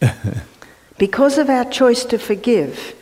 because 0.98 1.38
of 1.38 1.48
our 1.48 1.64
choice 1.64 2.04
to 2.04 2.18
forgive, 2.18 2.94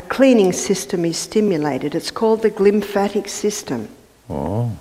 a 0.00 0.02
cleaning 0.08 0.50
system 0.50 1.04
is 1.04 1.18
stimulated. 1.18 1.94
It's 1.94 2.10
called 2.10 2.40
the 2.40 2.50
glymphatic 2.50 3.28
system. 3.28 3.86
Oh. 4.30 4.72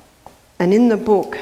And 0.60 0.74
in 0.74 0.88
the 0.88 0.96
book, 0.96 1.38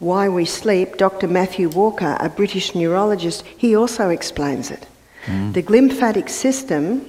Why 0.00 0.28
We 0.28 0.44
Sleep, 0.44 0.96
Dr. 0.96 1.28
Matthew 1.28 1.68
Walker, 1.68 2.16
a 2.18 2.28
British 2.28 2.74
neurologist, 2.74 3.44
he 3.56 3.76
also 3.76 4.08
explains 4.08 4.72
it. 4.72 4.84
Hmm. 5.26 5.52
The 5.52 5.62
glymphatic 5.62 6.28
system, 6.28 7.08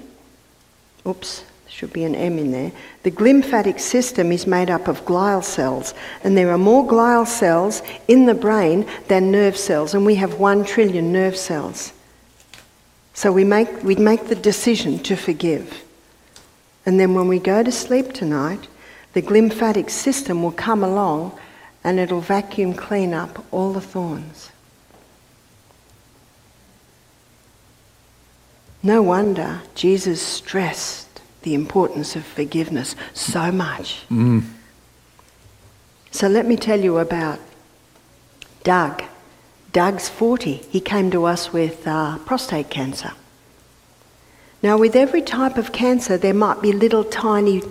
oops, 1.08 1.44
should 1.68 1.92
be 1.92 2.04
an 2.04 2.14
M 2.14 2.38
in 2.38 2.52
there. 2.52 2.72
The 3.02 3.10
glymphatic 3.10 3.80
system 3.80 4.32
is 4.32 4.46
made 4.46 4.70
up 4.70 4.88
of 4.88 5.04
glial 5.06 5.44
cells, 5.44 5.96
and 6.24 6.38
there 6.38 6.52
are 6.52 6.60
more 6.60 6.86
glial 6.86 7.26
cells 7.26 7.82
in 8.08 8.28
the 8.28 8.36
brain 8.36 8.86
than 9.08 9.32
nerve 9.32 9.58
cells, 9.58 9.96
and 9.96 10.06
we 10.06 10.16
have 10.16 10.40
one 10.40 10.66
trillion 10.66 11.12
nerve 11.12 11.36
cells. 11.36 11.94
So 13.14 13.32
we 13.32 13.44
make, 13.44 13.84
we 13.84 13.96
make 13.96 14.28
the 14.28 14.36
decision 14.36 15.00
to 15.00 15.16
forgive. 15.16 15.84
And 16.86 17.00
then 17.00 17.14
when 17.14 17.28
we 17.28 17.40
go 17.40 17.64
to 17.64 17.72
sleep 17.72 18.14
tonight, 18.14 18.68
the 19.14 19.22
glymphatic 19.22 19.90
system 19.90 20.44
will 20.44 20.52
come 20.52 20.84
along 20.84 21.38
and 21.84 22.00
it'll 22.00 22.22
vacuum 22.22 22.74
clean 22.74 23.14
up 23.14 23.46
all 23.52 23.74
the 23.74 23.82
thorns. 23.82 24.50
No 28.82 29.02
wonder 29.02 29.62
Jesus 29.76 30.22
stressed 30.22 31.22
the 31.44 31.54
importance 31.54 32.16
of 32.16 32.26
forgiveness 32.26 32.96
so 33.14 33.52
much. 33.52 34.04
Mm. 34.10 34.44
So 36.12 36.28
let 36.28 36.46
me 36.46 36.58
tell 36.58 36.80
you 36.80 36.98
about 36.98 37.40
Doug. 38.64 39.04
Doug's 39.74 40.08
40. 40.08 40.54
He 40.70 40.80
came 40.80 41.10
to 41.12 41.26
us 41.26 41.52
with 41.52 41.88
uh, 41.88 42.20
prostate 42.20 42.70
cancer. 42.70 43.12
Now, 44.62 44.78
with 44.78 44.96
every 44.96 45.24
type 45.24 45.58
of 45.58 45.72
cancer, 45.72 46.16
there 46.16 46.34
might 46.34 46.62
be 46.62 46.72
little 46.72 47.04
tiny 47.04 47.64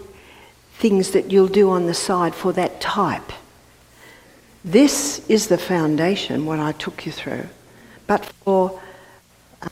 things 0.74 1.12
that 1.12 1.30
you'll 1.30 1.46
do 1.46 1.70
on 1.70 1.86
the 1.86 1.94
side 1.94 2.34
for 2.34 2.52
that 2.54 2.80
type. 2.80 3.32
This 4.64 5.24
is 5.28 5.46
the 5.46 5.58
foundation, 5.58 6.44
what 6.44 6.58
I 6.58 6.72
took 6.72 7.06
you 7.06 7.12
through. 7.12 7.46
But 8.08 8.24
for 8.24 8.80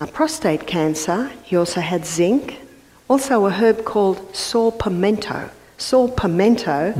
uh, 0.00 0.06
prostate 0.06 0.68
cancer, 0.68 1.32
he 1.42 1.56
also 1.56 1.80
had 1.80 2.06
zinc, 2.06 2.60
also 3.08 3.44
a 3.46 3.50
herb 3.50 3.84
called 3.84 4.36
saw 4.36 4.70
palmetto. 4.70 5.50
Saw 5.78 6.08
palmetto 6.08 6.92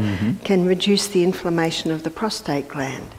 can 0.45 0.67
reduce 0.67 1.07
the 1.07 1.23
inflammation 1.23 1.93
of 1.93 2.03
the 2.03 2.11
prostate 2.11 2.67
gland. 2.67 3.11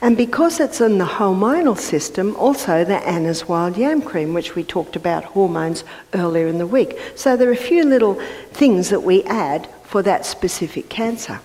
And 0.00 0.16
because 0.16 0.60
it's 0.60 0.80
in 0.80 0.98
the 0.98 1.04
hormonal 1.04 1.78
system, 1.78 2.36
also 2.36 2.84
the 2.84 2.98
Anna's 3.06 3.48
wild 3.48 3.76
yam 3.76 4.02
cream, 4.02 4.34
which 4.34 4.54
we 4.54 4.64
talked 4.64 4.96
about 4.96 5.24
hormones 5.24 5.84
earlier 6.14 6.46
in 6.46 6.58
the 6.58 6.66
week. 6.66 6.98
So 7.14 7.36
there 7.36 7.48
are 7.48 7.52
a 7.52 7.56
few 7.56 7.84
little 7.84 8.20
things 8.52 8.90
that 8.90 9.02
we 9.02 9.22
add 9.24 9.68
for 9.84 10.02
that 10.02 10.26
specific 10.26 10.88
cancer. 10.88 11.40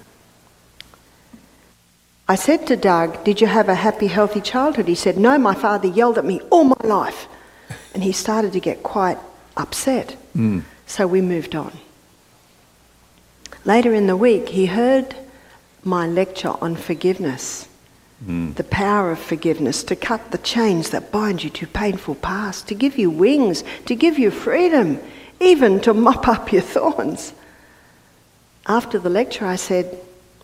I 2.28 2.36
said 2.36 2.66
to 2.68 2.78
Doug, 2.78 3.24
Did 3.24 3.42
you 3.42 3.48
have 3.48 3.68
a 3.68 3.76
happy, 3.76 4.08
healthy 4.08 4.42
childhood? 4.42 4.88
He 4.88 4.96
said, 4.96 5.18
No, 5.18 5.38
my 5.38 5.54
father 5.54 5.88
yelled 5.88 6.18
at 6.18 6.26
me 6.26 6.40
all 6.50 6.64
my 6.64 6.82
life. 6.84 7.28
And 7.94 8.04
he 8.04 8.14
started 8.14 8.54
to 8.54 8.60
get 8.60 8.84
quite 8.84 9.18
upset. 9.58 10.12
Hmm. 10.34 10.60
So 10.88 11.08
we 11.08 11.22
moved 11.22 11.56
on. 11.56 11.78
Later 13.66 13.94
in 13.94 14.08
the 14.08 14.18
week, 14.18 14.50
he 14.50 14.66
heard 14.68 15.16
my 15.84 16.08
lecture 16.08 16.56
on 16.62 16.76
forgiveness. 16.76 17.68
The 18.24 18.64
power 18.64 19.12
of 19.12 19.20
forgiveness 19.20 19.84
to 19.86 19.96
cut 19.96 20.30
the 20.32 20.38
chains 20.38 20.92
that 20.92 21.12
bind 21.12 21.44
you 21.44 21.50
to 21.52 21.66
painful 21.66 22.16
past, 22.16 22.68
to 22.68 22.76
give 22.76 22.98
you 23.00 23.10
wings, 23.10 23.64
to 23.88 23.96
give 23.96 24.20
you 24.20 24.30
freedom, 24.30 25.00
even 25.40 25.80
to 25.82 25.94
mop 25.94 26.28
up 26.28 26.52
your 26.52 26.62
thorns. 26.62 27.34
After 28.68 29.00
the 29.00 29.10
lecture, 29.10 29.46
I 29.46 29.56
said, 29.56 29.98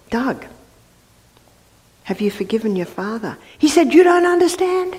Doug, 0.10 0.46
have 2.06 2.20
you 2.20 2.32
forgiven 2.32 2.76
your 2.76 2.88
father? 2.88 3.38
He 3.60 3.68
said, 3.68 3.94
You 3.94 4.04
don't 4.04 4.26
understand. 4.26 4.96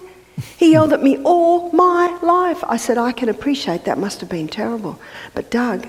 He 0.57 0.71
yelled 0.73 0.93
at 0.93 1.03
me 1.03 1.19
all 1.25 1.73
my 1.73 2.17
life. 2.23 2.63
I 2.63 2.77
said, 2.77 2.97
I 2.97 3.11
can 3.11 3.29
appreciate 3.29 3.87
that 3.87 3.99
must 3.99 4.21
have 4.21 4.29
been 4.29 4.47
terrible. 4.47 5.01
But 5.35 5.51
Doug, 5.51 5.89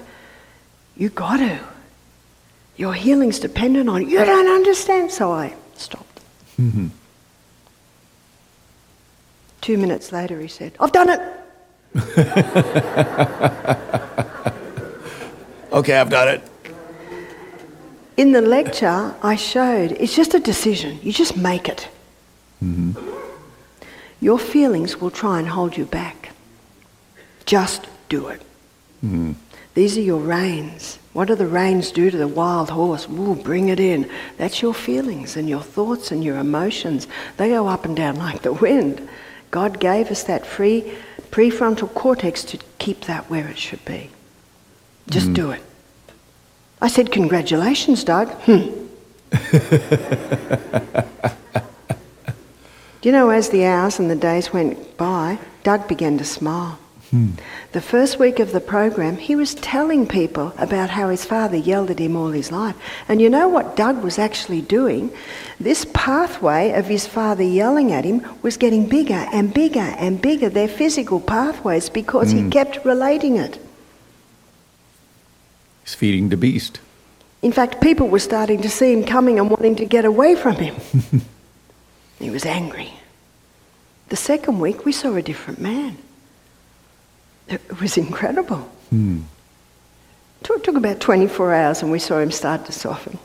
you 0.98 1.10
got 1.10 1.38
to. 1.38 1.60
Your 2.78 2.94
healing's 2.94 3.40
dependent 3.40 3.90
on 3.90 4.02
it. 4.04 4.08
You 4.08 4.26
don't 4.26 4.48
understand. 4.48 5.12
So 5.12 5.32
I 5.32 5.54
stopped. 5.76 6.09
Mm-hmm. 6.60 6.88
Two 9.62 9.78
minutes 9.78 10.12
later, 10.12 10.40
he 10.40 10.48
said, 10.48 10.74
I've 10.80 10.92
done 10.92 11.10
it. 11.10 11.22
Okay, 15.72 15.98
I've 15.98 16.10
done 16.10 16.28
it. 16.28 16.42
In 18.18 18.32
the 18.32 18.42
lecture, 18.42 19.16
I 19.22 19.36
showed 19.36 19.92
it's 19.94 20.16
just 20.16 20.34
a 20.34 20.40
decision. 20.40 21.00
You 21.02 21.14
just 21.14 21.38
make 21.38 21.70
it. 21.70 21.88
Mm-hmm. 22.64 23.00
Your 24.20 24.40
feelings 24.40 25.00
will 25.00 25.12
try 25.12 25.40
and 25.40 25.48
hold 25.48 25.78
you 25.78 25.86
back. 25.86 26.32
Just 27.46 27.88
do 28.10 28.28
it. 28.28 28.42
Mm-hmm. 29.06 29.34
These 29.74 29.98
are 29.98 30.02
your 30.02 30.20
reins. 30.20 30.99
What 31.14 31.28
do 31.28 31.36
the 31.36 31.48
reins 31.48 31.92
do 31.92 32.12
to 32.12 32.18
the 32.18 32.28
wild 32.28 32.70
horse? 32.70 33.08
Ooh, 33.10 33.36
bring 33.36 33.70
it 33.70 33.80
in. 33.80 34.10
That's 34.38 34.62
your 34.62 34.74
feelings 34.74 35.36
and 35.36 35.50
your 35.50 35.62
thoughts 35.62 36.12
and 36.12 36.24
your 36.24 36.38
emotions. 36.38 37.08
They 37.38 37.50
go 37.50 37.68
up 37.68 37.86
and 37.86 37.96
down 37.96 38.16
like 38.28 38.44
the 38.44 38.54
wind. 38.54 39.08
God 39.52 39.80
gave 39.80 40.12
us 40.12 40.24
that 40.24 40.46
free 40.46 40.94
prefrontal 41.32 41.94
cortex 41.94 42.44
to 42.44 42.60
keep 42.78 43.02
that 43.02 43.30
where 43.30 43.48
it 43.48 43.58
should 43.58 43.84
be. 43.86 44.10
Just 45.10 45.34
do 45.34 45.52
it. 45.52 45.62
I 46.82 46.88
said, 46.88 47.12
Congratulations, 47.12 48.04
Doug. 48.04 48.30
Hmm. 49.32 49.46
do 53.02 53.04
you 53.10 53.12
know, 53.12 53.30
as 53.30 53.50
the 53.50 53.64
hours 53.66 54.00
and 54.00 54.10
the 54.10 54.16
days 54.16 54.52
went 54.52 54.98
by, 54.98 55.38
Doug 55.64 55.88
began 55.88 56.18
to 56.18 56.26
smile. 56.26 56.80
The 57.12 57.82
first 57.82 58.20
week 58.20 58.40
of 58.40 58.52
the 58.52 58.62
program, 58.62 59.18
he 59.18 59.36
was 59.36 59.56
telling 59.56 60.08
people 60.08 60.54
about 60.58 60.92
how 60.92 61.10
his 61.10 61.26
father 61.26 61.58
yelled 61.58 61.90
at 61.90 61.98
him 61.98 62.16
all 62.16 62.30
his 62.30 62.52
life. 62.52 62.76
And 63.08 63.20
you 63.20 63.30
know 63.30 63.48
what 63.48 63.76
Doug 63.76 64.04
was 64.04 64.20
actually 64.20 64.62
doing? 64.62 65.12
This 65.60 65.86
pathway 65.94 66.72
of 66.72 66.86
his 66.86 67.08
father 67.08 67.44
yelling 67.44 67.92
at 67.92 68.06
him 68.06 68.26
was 68.44 68.58
getting 68.58 68.88
bigger 68.88 69.26
and 69.34 69.52
bigger 69.54 69.80
and 69.80 70.22
bigger, 70.22 70.50
their 70.50 70.68
physical 70.68 71.20
pathways, 71.20 71.90
because 71.90 72.32
he 72.32 72.42
mm. 72.42 72.52
kept 72.52 72.86
relating 72.86 73.38
it. 73.38 73.60
He's 75.84 75.96
feeding 75.96 76.30
the 76.30 76.38
beast. 76.38 76.80
In 77.42 77.52
fact, 77.52 77.82
people 77.82 78.08
were 78.08 78.20
starting 78.20 78.62
to 78.62 78.70
see 78.70 78.94
him 78.94 79.04
coming 79.04 79.40
and 79.40 79.50
wanting 79.50 79.76
to 79.78 79.86
get 79.86 80.06
away 80.06 80.36
from 80.36 80.56
him. 80.58 80.76
he 82.20 82.30
was 82.30 82.46
angry. 82.46 82.94
The 84.10 84.16
second 84.16 84.60
week, 84.60 84.86
we 84.86 84.92
saw 84.92 85.16
a 85.16 85.22
different 85.22 85.60
man. 85.60 85.98
It 87.50 87.82
was 87.82 87.98
incredible. 87.98 88.70
Hmm. 88.90 89.22
Took, 90.44 90.64
took 90.64 90.76
about 90.76 91.00
24 91.00 91.54
hours 91.54 91.82
and 91.82 91.92
we 91.92 92.00
saw 92.00 92.20
him 92.20 92.32
start 92.32 92.66
to 92.66 92.72
soften. 92.72 93.20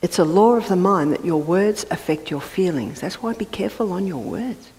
It's 0.00 0.18
a 0.18 0.24
law 0.24 0.52
of 0.54 0.68
the 0.68 0.76
mind 0.76 1.12
that 1.12 1.24
your 1.24 1.42
words 1.42 1.84
affect 1.90 2.30
your 2.30 2.40
feelings. 2.40 3.00
That's 3.00 3.20
why 3.20 3.32
be 3.34 3.44
careful 3.44 3.92
on 3.92 4.06
your 4.06 4.22
words. 4.22 4.70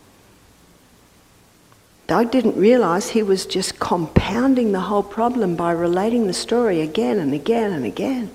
Doug 2.07 2.31
didn't 2.31 2.55
realize 2.55 3.09
he 3.09 3.21
was 3.21 3.45
just 3.45 3.79
compounding 3.79 4.71
the 4.71 4.79
whole 4.79 5.03
problem 5.03 5.55
by 5.55 5.71
relating 5.71 6.25
the 6.25 6.33
story 6.33 6.81
again 6.81 7.19
and 7.19 7.33
again 7.33 7.71
and 7.71 7.85
again. 7.85 8.31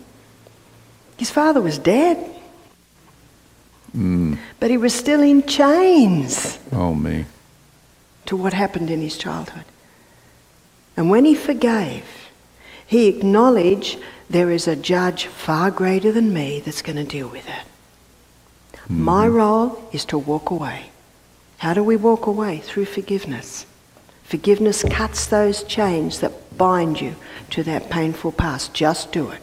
His 1.16 1.30
father 1.30 1.60
was 1.60 1.78
dead, 1.78 2.30
Mm. 3.96 4.38
but 4.58 4.70
he 4.70 4.76
was 4.76 4.92
still 4.92 5.22
in 5.22 5.44
chains 5.46 6.58
Oh, 6.72 6.94
me. 6.94 7.24
To 8.26 8.36
what 8.36 8.52
happened 8.52 8.90
in 8.90 9.00
his 9.00 9.16
childhood. 9.16 9.64
And 10.96 11.10
when 11.10 11.24
he 11.24 11.34
forgave, 11.34 12.04
he 12.86 13.08
acknowledged 13.08 13.98
there 14.30 14.50
is 14.50 14.68
a 14.68 14.76
judge 14.76 15.26
far 15.26 15.70
greater 15.70 16.12
than 16.12 16.32
me 16.32 16.60
that's 16.60 16.82
going 16.82 16.96
to 16.96 17.04
deal 17.04 17.28
with 17.28 17.46
it. 17.48 17.64
Mm-hmm. 18.72 19.02
My 19.02 19.26
role 19.26 19.88
is 19.92 20.04
to 20.06 20.18
walk 20.18 20.50
away. 20.50 20.90
How 21.58 21.74
do 21.74 21.82
we 21.82 21.96
walk 21.96 22.26
away? 22.26 22.58
Through 22.58 22.86
forgiveness. 22.86 23.66
Forgiveness 24.24 24.82
cuts 24.82 25.26
those 25.26 25.62
chains 25.64 26.20
that 26.20 26.56
bind 26.56 27.00
you 27.00 27.16
to 27.50 27.62
that 27.64 27.90
painful 27.90 28.32
past. 28.32 28.74
Just 28.74 29.12
do 29.12 29.30
it. 29.30 29.40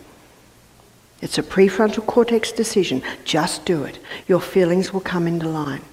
It's 1.21 1.37
a 1.37 1.43
prefrontal 1.43 2.05
cortex 2.05 2.51
decision. 2.51 3.03
Just 3.23 3.63
do 3.65 3.83
it. 3.83 3.99
Your 4.27 4.41
feelings 4.41 4.91
will 4.91 5.01
come 5.01 5.27
into 5.27 5.47
line. 5.47 5.83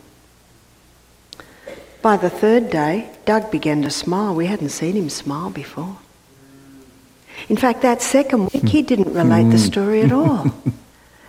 By 2.01 2.17
the 2.17 2.31
third 2.31 2.71
day, 2.71 3.11
Doug 3.25 3.51
began 3.51 3.83
to 3.83 3.91
smile. 3.91 4.35
We 4.35 4.47
hadn't 4.47 4.69
seen 4.71 4.95
him 4.95 5.11
smile 5.11 5.51
before. 5.51 5.99
In 7.49 7.57
fact, 7.57 7.83
that 7.83 8.03
second 8.03 8.51
week, 8.53 8.69
he 8.69 8.83
didn't 8.83 9.13
relate 9.15 9.51
the 9.51 9.59
story 9.59 10.03
at 10.03 10.13
all. 10.13 10.47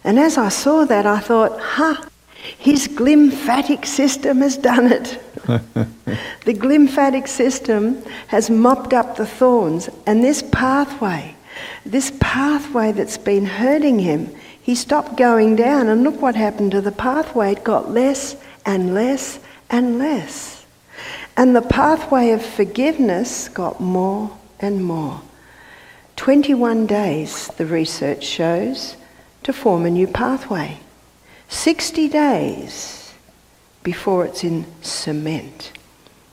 And 0.04 0.18
as 0.18 0.38
I 0.38 0.50
saw 0.50 0.86
that, 0.86 1.06
I 1.06 1.20
thought, 1.20 1.60
huh, 1.60 1.96
his 2.58 2.88
glymphatic 2.88 3.86
system 3.86 4.40
has 4.40 4.58
done 4.58 4.92
it. 4.92 5.22
the 6.46 6.54
glymphatic 6.54 7.28
system 7.28 8.02
has 8.28 8.50
mopped 8.50 8.94
up 8.94 9.18
the 9.18 9.26
thorns, 9.26 9.90
and 10.06 10.24
this 10.24 10.42
pathway, 10.42 11.36
this 11.86 12.14
pathway 12.20 12.92
that's 12.92 13.18
been 13.18 13.46
hurting 13.46 14.00
him, 14.00 14.34
he 14.62 14.76
stopped 14.76 15.18
going 15.18 15.56
down, 15.56 15.88
and 15.90 16.04
look 16.04 16.22
what 16.22 16.36
happened 16.36 16.72
to 16.72 16.82
the 16.82 16.92
pathway. 16.92 17.52
It 17.52 17.64
got 17.64 17.92
less 17.92 18.36
and 18.66 18.94
less 18.94 19.40
and 19.70 20.00
less. 20.00 20.59
And 21.40 21.56
the 21.56 21.62
pathway 21.62 22.32
of 22.32 22.46
forgiveness 22.46 23.48
got 23.48 23.80
more 23.80 24.38
and 24.60 24.84
more. 24.84 25.22
21 26.18 26.86
days, 26.86 27.48
the 27.56 27.66
research 27.66 28.26
shows, 28.26 28.98
to 29.44 29.54
form 29.54 29.86
a 29.86 29.90
new 29.90 30.06
pathway. 30.06 30.80
60 31.48 32.10
days 32.10 33.14
before 33.84 34.26
it's 34.26 34.44
in 34.44 34.66
cement. 34.82 35.72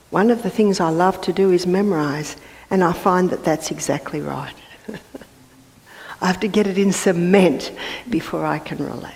One 0.09 0.29
of 0.29 0.43
the 0.43 0.49
things 0.49 0.81
I 0.81 0.89
love 0.89 1.21
to 1.21 1.31
do 1.31 1.51
is 1.51 1.65
memorize, 1.65 2.35
and 2.69 2.83
I 2.83 2.91
find 2.91 3.29
that 3.29 3.45
that's 3.45 3.71
exactly 3.71 4.19
right. 4.19 4.55
I 6.21 6.27
have 6.27 6.41
to 6.41 6.49
get 6.49 6.67
it 6.67 6.77
in 6.77 6.91
cement 6.91 7.71
before 8.09 8.45
I 8.45 8.59
can 8.59 8.79
relate 8.79 9.13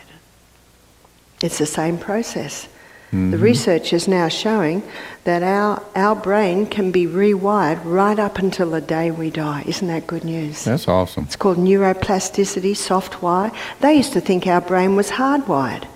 it. 1.41 1.45
It's 1.47 1.57
the 1.57 1.65
same 1.65 1.97
process. 1.97 2.69
The 3.11 3.37
research 3.37 3.91
is 3.91 4.07
now 4.07 4.29
showing 4.29 4.83
that 5.25 5.43
our, 5.43 5.83
our 5.95 6.15
brain 6.15 6.65
can 6.65 6.91
be 6.91 7.05
rewired 7.05 7.81
right 7.83 8.17
up 8.17 8.39
until 8.39 8.69
the 8.69 8.79
day 8.79 9.11
we 9.11 9.29
die. 9.29 9.65
Isn't 9.67 9.89
that 9.89 10.07
good 10.07 10.23
news? 10.23 10.63
That's 10.63 10.87
awesome. 10.87 11.25
It's 11.25 11.35
called 11.35 11.57
neuroplasticity, 11.57 12.75
soft 12.77 13.21
wire. 13.21 13.51
They 13.81 13.95
used 13.95 14.13
to 14.13 14.21
think 14.21 14.47
our 14.47 14.61
brain 14.61 14.95
was 14.95 15.09
hardwired. 15.09 15.89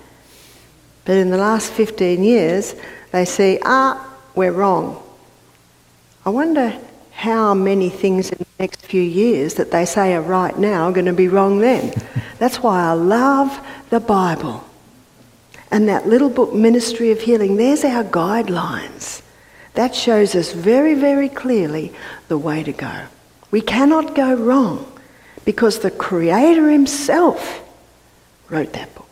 But 1.06 1.16
in 1.16 1.30
the 1.30 1.38
last 1.38 1.72
15 1.72 2.22
years, 2.22 2.74
they 3.12 3.24
see, 3.24 3.60
ah, 3.64 4.14
we're 4.34 4.52
wrong. 4.52 5.02
I 6.26 6.30
wonder 6.30 6.78
how 7.12 7.54
many 7.54 7.88
things 7.88 8.30
in 8.30 8.38
the 8.38 8.46
next 8.58 8.84
few 8.84 9.00
years 9.00 9.54
that 9.54 9.70
they 9.70 9.86
say 9.86 10.14
are 10.14 10.20
right 10.20 10.58
now 10.58 10.90
are 10.90 10.92
going 10.92 11.06
to 11.06 11.14
be 11.14 11.28
wrong 11.28 11.60
then. 11.60 11.94
That's 12.38 12.62
why 12.62 12.84
I 12.84 12.92
love 12.92 13.58
the 13.88 14.00
Bible. 14.00 14.65
And 15.70 15.88
that 15.88 16.06
little 16.06 16.30
book, 16.30 16.54
Ministry 16.54 17.10
of 17.10 17.20
Healing, 17.20 17.56
there's 17.56 17.84
our 17.84 18.04
guidelines. 18.04 19.22
That 19.74 19.94
shows 19.94 20.34
us 20.34 20.52
very, 20.52 20.94
very 20.94 21.28
clearly 21.28 21.92
the 22.28 22.38
way 22.38 22.62
to 22.62 22.72
go. 22.72 23.06
We 23.50 23.60
cannot 23.60 24.14
go 24.14 24.34
wrong 24.34 24.90
because 25.44 25.80
the 25.80 25.90
Creator 25.90 26.70
Himself 26.70 27.62
wrote 28.48 28.72
that 28.72 28.94
book. 28.94 29.06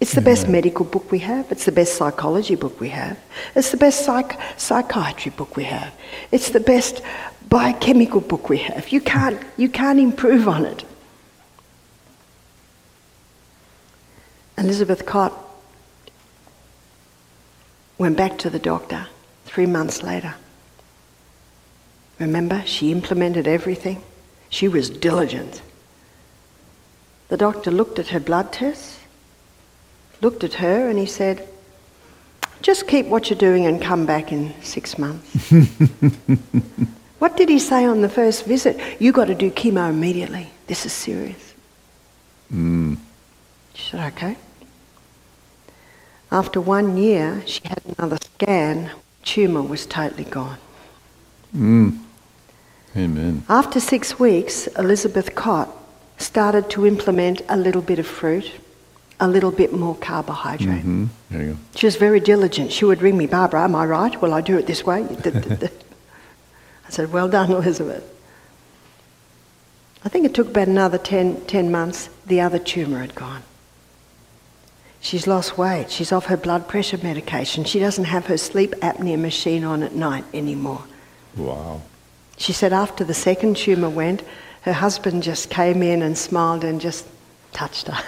It's 0.00 0.12
the 0.12 0.20
best 0.20 0.48
medical 0.48 0.84
book 0.84 1.10
we 1.10 1.20
have. 1.20 1.50
It's 1.50 1.64
the 1.64 1.72
best 1.72 1.96
psychology 1.96 2.56
book 2.56 2.80
we 2.80 2.90
have. 2.90 3.18
It's 3.54 3.70
the 3.70 3.76
best 3.76 4.04
psych- 4.04 4.38
psychiatry 4.58 5.30
book 5.30 5.56
we 5.56 5.64
have. 5.64 5.94
It's 6.30 6.50
the 6.50 6.60
best 6.60 7.00
biochemical 7.48 8.20
book 8.20 8.48
we 8.48 8.58
have. 8.58 8.88
You 8.88 9.00
can't, 9.00 9.40
you 9.56 9.68
can't 9.68 9.98
improve 9.98 10.48
on 10.48 10.66
it. 10.66 10.84
Elizabeth 14.58 15.04
Cott 15.06 15.43
went 17.98 18.16
back 18.16 18.38
to 18.38 18.50
the 18.50 18.58
doctor 18.58 19.06
three 19.44 19.66
months 19.66 20.02
later. 20.02 20.34
Remember, 22.18 22.62
she 22.64 22.92
implemented 22.92 23.46
everything. 23.46 24.02
She 24.48 24.68
was 24.68 24.88
diligent. 24.88 25.62
The 27.28 27.36
doctor 27.36 27.70
looked 27.70 27.98
at 27.98 28.08
her 28.08 28.20
blood 28.20 28.52
tests, 28.52 29.00
looked 30.20 30.44
at 30.44 30.54
her, 30.54 30.88
and 30.88 30.98
he 30.98 31.06
said, 31.06 31.48
Just 32.62 32.86
keep 32.86 33.06
what 33.06 33.30
you're 33.30 33.38
doing 33.38 33.66
and 33.66 33.82
come 33.82 34.06
back 34.06 34.30
in 34.30 34.54
six 34.62 34.98
months. 34.98 35.50
what 37.18 37.36
did 37.36 37.48
he 37.48 37.58
say 37.58 37.84
on 37.84 38.00
the 38.00 38.08
first 38.08 38.44
visit? 38.44 38.78
You 39.00 39.12
got 39.12 39.26
to 39.26 39.34
do 39.34 39.50
chemo 39.50 39.90
immediately. 39.90 40.50
This 40.66 40.86
is 40.86 40.92
serious. 40.92 41.54
Mm. 42.52 42.98
She 43.74 43.90
said, 43.90 44.12
Okay. 44.12 44.36
After 46.34 46.60
one 46.60 46.96
year, 46.96 47.44
she 47.46 47.60
had 47.64 47.80
another 47.96 48.16
scan. 48.16 48.90
Tumour 49.22 49.62
was 49.62 49.86
totally 49.86 50.24
gone. 50.24 50.58
Mm. 51.56 52.00
Amen. 52.96 53.44
After 53.48 53.78
six 53.78 54.18
weeks, 54.18 54.66
Elizabeth 54.76 55.36
Cott 55.36 55.68
started 56.18 56.68
to 56.70 56.88
implement 56.88 57.42
a 57.48 57.56
little 57.56 57.82
bit 57.82 58.00
of 58.00 58.06
fruit, 58.08 58.50
a 59.20 59.28
little 59.28 59.52
bit 59.52 59.72
more 59.72 59.94
carbohydrate. 59.94 60.82
hmm 60.82 61.04
There 61.30 61.42
you 61.42 61.52
go. 61.52 61.58
She 61.76 61.86
was 61.86 61.94
very 61.94 62.18
diligent. 62.18 62.72
She 62.72 62.84
would 62.84 63.00
ring 63.00 63.16
me, 63.16 63.26
Barbara, 63.28 63.62
am 63.62 63.76
I 63.76 63.84
right? 63.86 64.20
Will 64.20 64.34
I 64.34 64.40
do 64.40 64.58
it 64.58 64.66
this 64.66 64.84
way? 64.84 65.02
I 65.24 66.90
said, 66.90 67.12
Well 67.12 67.28
done, 67.28 67.52
Elizabeth. 67.52 68.02
I 70.04 70.08
think 70.08 70.26
it 70.26 70.34
took 70.34 70.48
about 70.48 70.66
another 70.66 70.98
10, 70.98 71.46
10 71.46 71.70
months. 71.70 72.10
The 72.26 72.40
other 72.40 72.58
tumour 72.58 72.98
had 72.98 73.14
gone. 73.14 73.44
She's 75.04 75.26
lost 75.26 75.58
weight. 75.58 75.90
She's 75.90 76.12
off 76.12 76.24
her 76.26 76.36
blood 76.38 76.66
pressure 76.66 76.96
medication. 76.96 77.64
She 77.64 77.78
doesn't 77.78 78.04
have 78.04 78.24
her 78.24 78.38
sleep 78.38 78.70
apnea 78.76 79.18
machine 79.18 79.62
on 79.62 79.82
at 79.82 79.94
night 79.94 80.24
anymore. 80.32 80.82
Wow. 81.36 81.82
She 82.38 82.54
said 82.54 82.72
after 82.72 83.04
the 83.04 83.12
second 83.12 83.58
tumour 83.58 83.90
went, 83.90 84.22
her 84.62 84.72
husband 84.72 85.22
just 85.22 85.50
came 85.50 85.82
in 85.82 86.00
and 86.00 86.16
smiled 86.16 86.64
and 86.64 86.80
just 86.80 87.06
touched 87.52 87.88
her. 87.88 88.02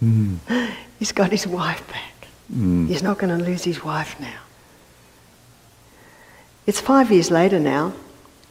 Hmm. 0.00 0.36
He's 0.98 1.10
got 1.10 1.30
his 1.30 1.46
wife 1.46 1.82
back. 1.88 2.28
Hmm. 2.52 2.86
He's 2.86 3.02
not 3.02 3.16
going 3.16 3.36
to 3.36 3.42
lose 3.42 3.64
his 3.64 3.82
wife 3.82 4.20
now. 4.20 4.40
It's 6.66 6.82
five 6.82 7.10
years 7.10 7.30
later 7.30 7.58
now. 7.58 7.94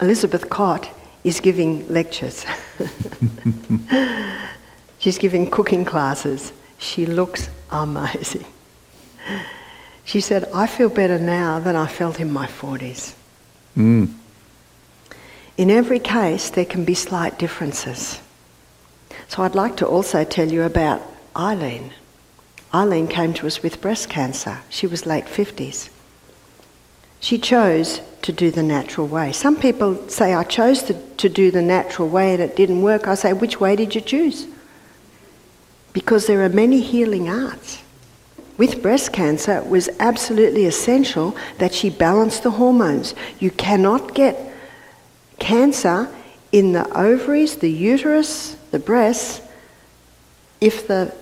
Elizabeth 0.01 0.49
Cott 0.49 0.89
is 1.23 1.39
giving 1.39 1.87
lectures. 1.87 2.47
She's 4.97 5.19
giving 5.19 5.51
cooking 5.51 5.85
classes. 5.85 6.51
She 6.77 7.05
looks 7.05 7.49
amazing. 7.71 8.45
She 10.03 10.21
said, 10.21 10.47
I 10.53 10.67
feel 10.67 10.89
better 10.89 11.17
now 11.17 11.59
than 11.59 11.75
I 11.75 11.87
felt 11.87 12.19
in 12.19 12.31
my 12.31 12.45
40s. 12.45 13.15
Mm. 13.75 14.13
In 15.57 15.71
every 15.71 15.99
case, 15.99 16.49
there 16.51 16.65
can 16.65 16.85
be 16.85 16.93
slight 16.93 17.39
differences. 17.39 18.21
So 19.27 19.43
I'd 19.43 19.55
like 19.55 19.77
to 19.77 19.87
also 19.87 20.23
tell 20.23 20.51
you 20.51 20.63
about 20.63 21.01
Eileen. 21.35 21.91
Eileen 22.73 23.07
came 23.07 23.33
to 23.35 23.47
us 23.47 23.63
with 23.63 23.81
breast 23.81 24.09
cancer. 24.09 24.59
She 24.69 24.85
was 24.85 25.05
late 25.05 25.25
50s. 25.25 25.89
She 27.19 27.39
chose 27.39 28.01
to 28.21 28.31
do 28.31 28.51
the 28.51 28.61
natural 28.61 29.07
way. 29.07 29.31
Some 29.31 29.55
people 29.55 30.07
say, 30.09 30.33
I 30.33 30.43
chose 30.43 30.83
to, 30.83 30.93
to 30.93 31.29
do 31.29 31.49
the 31.49 31.61
natural 31.61 32.07
way 32.09 32.33
and 32.33 32.43
it 32.43 32.55
didn't 32.55 32.81
work. 32.83 33.07
I 33.07 33.15
say, 33.15 33.33
which 33.33 33.59
way 33.59 33.75
did 33.75 33.95
you 33.95 34.01
choose? 34.01 34.47
Because 35.95 36.27
there 36.27 36.43
are 36.43 36.49
many 36.49 36.81
healing 36.81 37.29
arts. 37.29 37.81
With 38.57 38.81
breast 38.81 39.13
cancer, 39.13 39.53
it 39.53 39.67
was 39.67 39.89
absolutely 39.97 40.65
essential 40.65 41.37
that 41.57 41.73
she 41.73 41.89
balance 41.89 42.41
the 42.41 42.51
hormones. 42.51 43.15
You 43.39 43.49
cannot 43.49 44.13
get 44.13 44.37
cancer 45.39 46.13
in 46.51 46.73
the 46.73 46.85
ovaries, 46.97 47.55
the 47.55 47.71
uterus, 47.71 48.57
the 48.71 48.79
breasts, 48.79 49.41
if 50.59 50.85
the, 50.85 51.15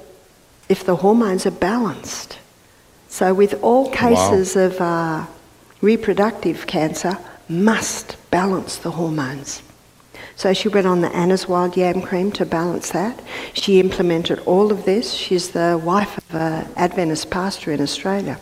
if 0.70 0.84
the 0.84 0.96
hormones 0.96 1.46
are 1.46 1.52
balanced. 1.52 2.40
So, 3.10 3.32
with 3.32 3.54
all 3.62 3.92
cases 3.92 4.56
wow. 4.56 4.62
of 4.64 4.82
uh, 4.82 5.26
reproductive 5.82 6.66
cancer, 6.66 7.20
must 7.48 8.18
balance 8.32 8.78
the 8.78 8.90
hormones. 8.90 9.62
So 10.36 10.54
she 10.54 10.68
went 10.68 10.88
on 10.88 11.02
the 11.02 11.16
Anna's 11.16 11.48
Wild 11.48 11.78
Yam 11.78 12.02
Cream 12.02 12.32
to 12.34 12.46
balance 12.46 12.90
that. 12.92 13.22
She 13.54 13.80
implemented 13.80 14.40
all 14.40 14.72
of 14.72 14.86
this. 14.86 15.14
She's 15.14 15.52
the 15.52 15.80
wife 15.84 16.18
of 16.18 16.36
an 16.36 16.68
Adventist 16.76 17.30
pastor 17.30 17.72
in 17.72 17.82
Australia. 17.82 18.40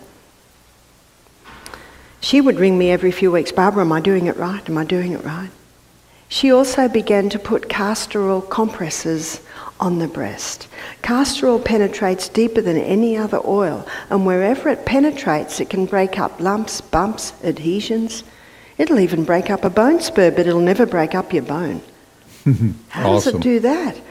She 2.21 2.39
would 2.39 2.59
ring 2.59 2.77
me 2.77 2.91
every 2.91 3.11
few 3.11 3.31
weeks, 3.31 3.51
Barbara, 3.51 3.83
am 3.83 3.91
I 3.91 3.99
doing 3.99 4.27
it 4.27 4.37
right? 4.37 4.67
Am 4.69 4.77
I 4.77 4.85
doing 4.85 5.11
it 5.11 5.23
right? 5.23 5.49
She 6.29 6.51
also 6.51 6.87
began 6.87 7.29
to 7.29 7.39
put 7.39 7.67
castor 7.67 8.29
oil 8.29 8.41
compresses 8.41 9.41
on 9.81 9.99
the 9.99 10.07
breast. 10.07 10.69
Castor 11.01 11.49
oil 11.49 11.59
penetrates 11.59 12.29
deeper 12.29 12.61
than 12.61 12.77
any 12.77 13.17
other 13.17 13.41
oil, 13.43 13.85
and 14.09 14.25
wherever 14.25 14.69
it 14.69 14.85
penetrates, 14.85 15.59
it 15.59 15.69
can 15.69 15.85
break 15.85 16.17
up 16.17 16.39
lumps, 16.39 16.79
bumps, 16.79 17.33
adhesions. 17.43 18.23
It'll 18.77 18.99
even 18.99 19.23
break 19.23 19.49
up 19.49 19.63
a 19.63 19.69
bone 19.69 20.01
spur, 20.01 20.31
but 20.31 20.47
it'll 20.47 20.59
never 20.59 20.85
break 20.85 21.13
up 21.15 21.33
your 21.33 21.43
bone. 21.43 21.81
How 22.89 23.11
awesome. 23.11 23.33
does 23.33 23.39
it 23.39 23.41
do 23.41 23.59
that? 23.61 24.01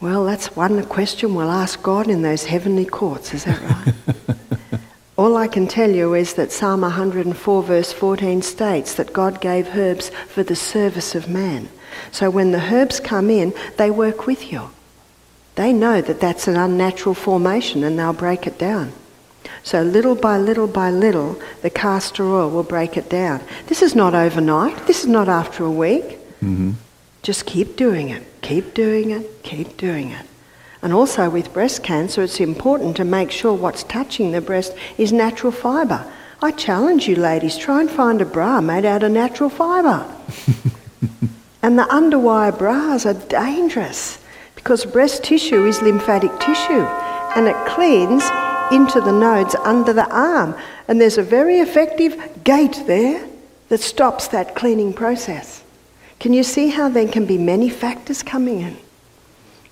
Well, 0.00 0.24
that's 0.24 0.56
one 0.56 0.84
question 0.86 1.34
we'll 1.34 1.50
ask 1.50 1.80
God 1.82 2.08
in 2.08 2.22
those 2.22 2.44
heavenly 2.44 2.84
courts, 2.84 3.32
is 3.34 3.44
that 3.44 3.62
right? 3.62 4.80
All 5.16 5.36
I 5.36 5.46
can 5.46 5.68
tell 5.68 5.90
you 5.90 6.14
is 6.14 6.34
that 6.34 6.50
Psalm 6.50 6.80
104, 6.80 7.62
verse 7.62 7.92
14 7.92 8.42
states 8.42 8.94
that 8.94 9.12
God 9.12 9.40
gave 9.40 9.76
herbs 9.76 10.10
for 10.26 10.42
the 10.42 10.56
service 10.56 11.14
of 11.14 11.28
man. 11.28 11.68
So 12.10 12.30
when 12.30 12.50
the 12.50 12.74
herbs 12.74 12.98
come 12.98 13.30
in, 13.30 13.54
they 13.76 13.90
work 13.90 14.26
with 14.26 14.50
you. 14.50 14.70
They 15.54 15.72
know 15.72 16.00
that 16.00 16.20
that's 16.20 16.48
an 16.48 16.56
unnatural 16.56 17.14
formation 17.14 17.84
and 17.84 17.98
they'll 17.98 18.12
break 18.12 18.46
it 18.46 18.58
down. 18.58 18.92
So 19.62 19.82
little 19.82 20.14
by 20.14 20.38
little 20.38 20.66
by 20.66 20.90
little, 20.90 21.40
the 21.62 21.70
castor 21.70 22.24
oil 22.24 22.50
will 22.50 22.62
break 22.62 22.96
it 22.96 23.08
down. 23.08 23.40
This 23.66 23.82
is 23.82 23.94
not 23.94 24.14
overnight. 24.14 24.86
This 24.86 25.00
is 25.00 25.08
not 25.08 25.28
after 25.28 25.64
a 25.64 25.70
week. 25.70 26.18
Mm-hmm. 26.40 26.72
Just 27.22 27.46
keep 27.46 27.76
doing 27.76 28.08
it. 28.10 28.22
Keep 28.42 28.74
doing 28.74 29.10
it. 29.10 29.42
Keep 29.42 29.76
doing 29.76 30.10
it. 30.10 30.26
And 30.82 30.92
also 30.92 31.30
with 31.30 31.52
breast 31.52 31.84
cancer, 31.84 32.22
it's 32.22 32.40
important 32.40 32.96
to 32.96 33.04
make 33.04 33.30
sure 33.30 33.52
what's 33.54 33.84
touching 33.84 34.32
the 34.32 34.40
breast 34.40 34.74
is 34.98 35.12
natural 35.12 35.52
fibre. 35.52 36.04
I 36.42 36.50
challenge 36.50 37.06
you, 37.06 37.14
ladies, 37.14 37.56
try 37.56 37.80
and 37.80 37.88
find 37.88 38.20
a 38.20 38.24
bra 38.24 38.60
made 38.60 38.84
out 38.84 39.04
of 39.04 39.12
natural 39.12 39.48
fibre. 39.48 40.04
and 41.62 41.78
the 41.78 41.84
underwire 41.84 42.56
bras 42.56 43.06
are 43.06 43.14
dangerous 43.14 44.18
because 44.56 44.84
breast 44.84 45.22
tissue 45.22 45.64
is 45.66 45.80
lymphatic 45.82 46.36
tissue 46.40 46.84
and 47.36 47.46
it 47.46 47.56
cleans 47.66 48.24
into 48.74 49.00
the 49.00 49.12
nodes 49.12 49.54
under 49.56 49.92
the 49.92 50.08
arm. 50.10 50.54
And 50.88 51.00
there's 51.00 51.18
a 51.18 51.22
very 51.22 51.58
effective 51.58 52.44
gate 52.44 52.82
there 52.86 53.28
that 53.68 53.80
stops 53.80 54.28
that 54.28 54.54
cleaning 54.54 54.92
process. 54.92 55.62
Can 56.20 56.32
you 56.32 56.42
see 56.42 56.68
how 56.68 56.88
there 56.88 57.08
can 57.08 57.26
be 57.26 57.38
many 57.38 57.68
factors 57.68 58.22
coming 58.22 58.60
in? 58.60 58.76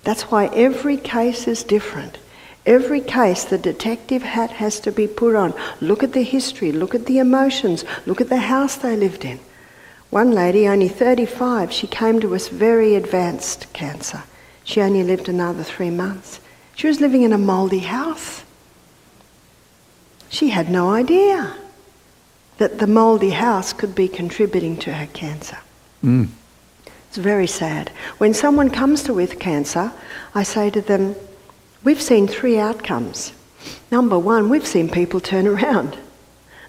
That's 0.03 0.23
why 0.23 0.47
every 0.47 0.97
case 0.97 1.47
is 1.47 1.63
different. 1.63 2.17
Every 2.65 3.01
case, 3.01 3.43
the 3.43 3.57
detective 3.57 4.21
hat 4.21 4.51
has 4.51 4.79
to 4.81 4.91
be 4.91 5.07
put 5.07 5.35
on. 5.35 5.53
Look 5.79 6.03
at 6.03 6.13
the 6.13 6.23
history, 6.23 6.71
look 6.71 6.93
at 6.93 7.05
the 7.05 7.19
emotions, 7.19 7.85
look 8.05 8.21
at 8.21 8.29
the 8.29 8.37
house 8.37 8.75
they 8.75 8.95
lived 8.95 9.25
in. 9.25 9.39
One 10.11 10.31
lady, 10.31 10.67
only 10.67 10.89
35, 10.89 11.71
she 11.71 11.87
came 11.87 12.19
to 12.19 12.35
us 12.35 12.49
very 12.49 12.95
advanced 12.95 13.71
cancer. 13.73 14.23
She 14.63 14.81
only 14.81 15.03
lived 15.03 15.29
another 15.29 15.63
three 15.63 15.89
months. 15.89 16.39
She 16.75 16.87
was 16.87 17.01
living 17.01 17.23
in 17.23 17.33
a 17.33 17.37
mouldy 17.37 17.79
house. 17.79 18.43
She 20.31 20.49
had 20.49 20.69
no 20.69 20.91
idea 20.91 21.53
that 22.57 22.79
the 22.79 22.87
mouldy 22.87 23.31
house 23.31 23.73
could 23.73 23.93
be 23.93 24.07
contributing 24.07 24.77
to 24.77 24.93
her 24.93 25.07
cancer. 25.07 25.57
Mm. 26.03 26.29
It's 27.09 27.17
very 27.17 27.47
sad. 27.47 27.89
When 28.17 28.33
someone 28.33 28.69
comes 28.69 29.03
to 29.03 29.13
with 29.13 29.39
cancer, 29.39 29.91
I 30.33 30.43
say 30.43 30.69
to 30.69 30.81
them, 30.81 31.15
We've 31.83 32.01
seen 32.01 32.27
three 32.27 32.57
outcomes. 32.59 33.33
Number 33.91 34.17
one, 34.17 34.49
we've 34.49 34.67
seen 34.67 34.87
people 34.87 35.19
turn 35.19 35.47
around. 35.47 35.97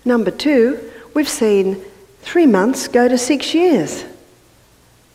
Number 0.05 0.31
two, 0.31 0.91
we've 1.15 1.29
seen 1.29 1.81
three 2.23 2.47
months 2.47 2.89
go 2.89 3.09
to 3.09 3.19
six 3.19 3.55
years. 3.55 4.05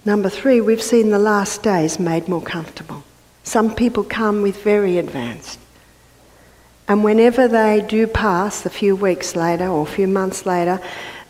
Number 0.06 0.30
three, 0.30 0.62
we've 0.62 0.82
seen 0.82 1.10
the 1.10 1.20
last 1.20 1.64
days 1.64 2.00
made 2.00 2.28
more 2.28 2.42
comfortable. 2.42 3.04
Some 3.44 3.76
people 3.76 4.04
come 4.04 4.42
with 4.42 4.64
very 4.64 4.98
advanced. 5.00 5.60
And 6.88 7.04
whenever 7.04 7.48
they 7.48 7.82
do 7.82 8.08
pass, 8.08 8.66
a 8.66 8.70
few 8.70 8.96
weeks 8.96 9.36
later 9.36 9.68
or 9.68 9.84
a 9.84 9.90
few 9.90 10.08
months 10.08 10.46
later, 10.46 10.80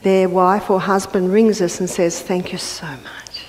their 0.04 0.30
wife 0.30 0.70
or 0.70 0.80
husband 0.80 1.34
rings 1.34 1.62
us 1.62 1.80
and 1.80 1.90
says, 1.90 2.22
Thank 2.22 2.52
you 2.52 2.58
so 2.58 2.88
much. 2.88 3.46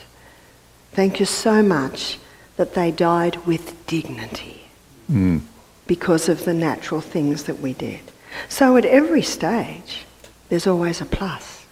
Thank 0.92 1.20
you 1.20 1.26
so 1.26 1.62
much 1.62 2.18
that 2.56 2.74
they 2.74 2.90
died 2.90 3.36
with 3.46 3.86
dignity 3.86 4.62
mm. 5.10 5.40
because 5.86 6.28
of 6.28 6.44
the 6.44 6.54
natural 6.54 7.00
things 7.00 7.44
that 7.44 7.60
we 7.60 7.74
did. 7.74 8.00
So 8.48 8.76
at 8.76 8.84
every 8.84 9.22
stage, 9.22 10.04
there's 10.48 10.66
always 10.66 11.00
a 11.00 11.06
plus. 11.06 11.66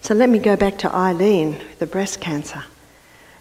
So 0.00 0.14
let 0.14 0.30
me 0.30 0.38
go 0.38 0.56
back 0.56 0.78
to 0.78 0.94
Eileen, 0.94 1.60
the 1.78 1.86
breast 1.86 2.20
cancer. 2.20 2.64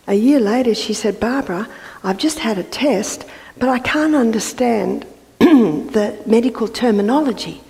A 0.10 0.15
year 0.15 0.39
later, 0.39 0.74
she 0.74 0.93
said, 0.95 1.19
Barbara, 1.19 1.69
I've 2.04 2.17
just 2.17 2.39
had 2.39 2.58
a 2.58 2.63
test, 2.63 3.26
but 3.60 3.69
I 3.69 3.78
can't 3.78 4.15
understand 4.15 5.06
the 5.39 6.19
medical 6.26 6.67
terminology. 6.67 7.62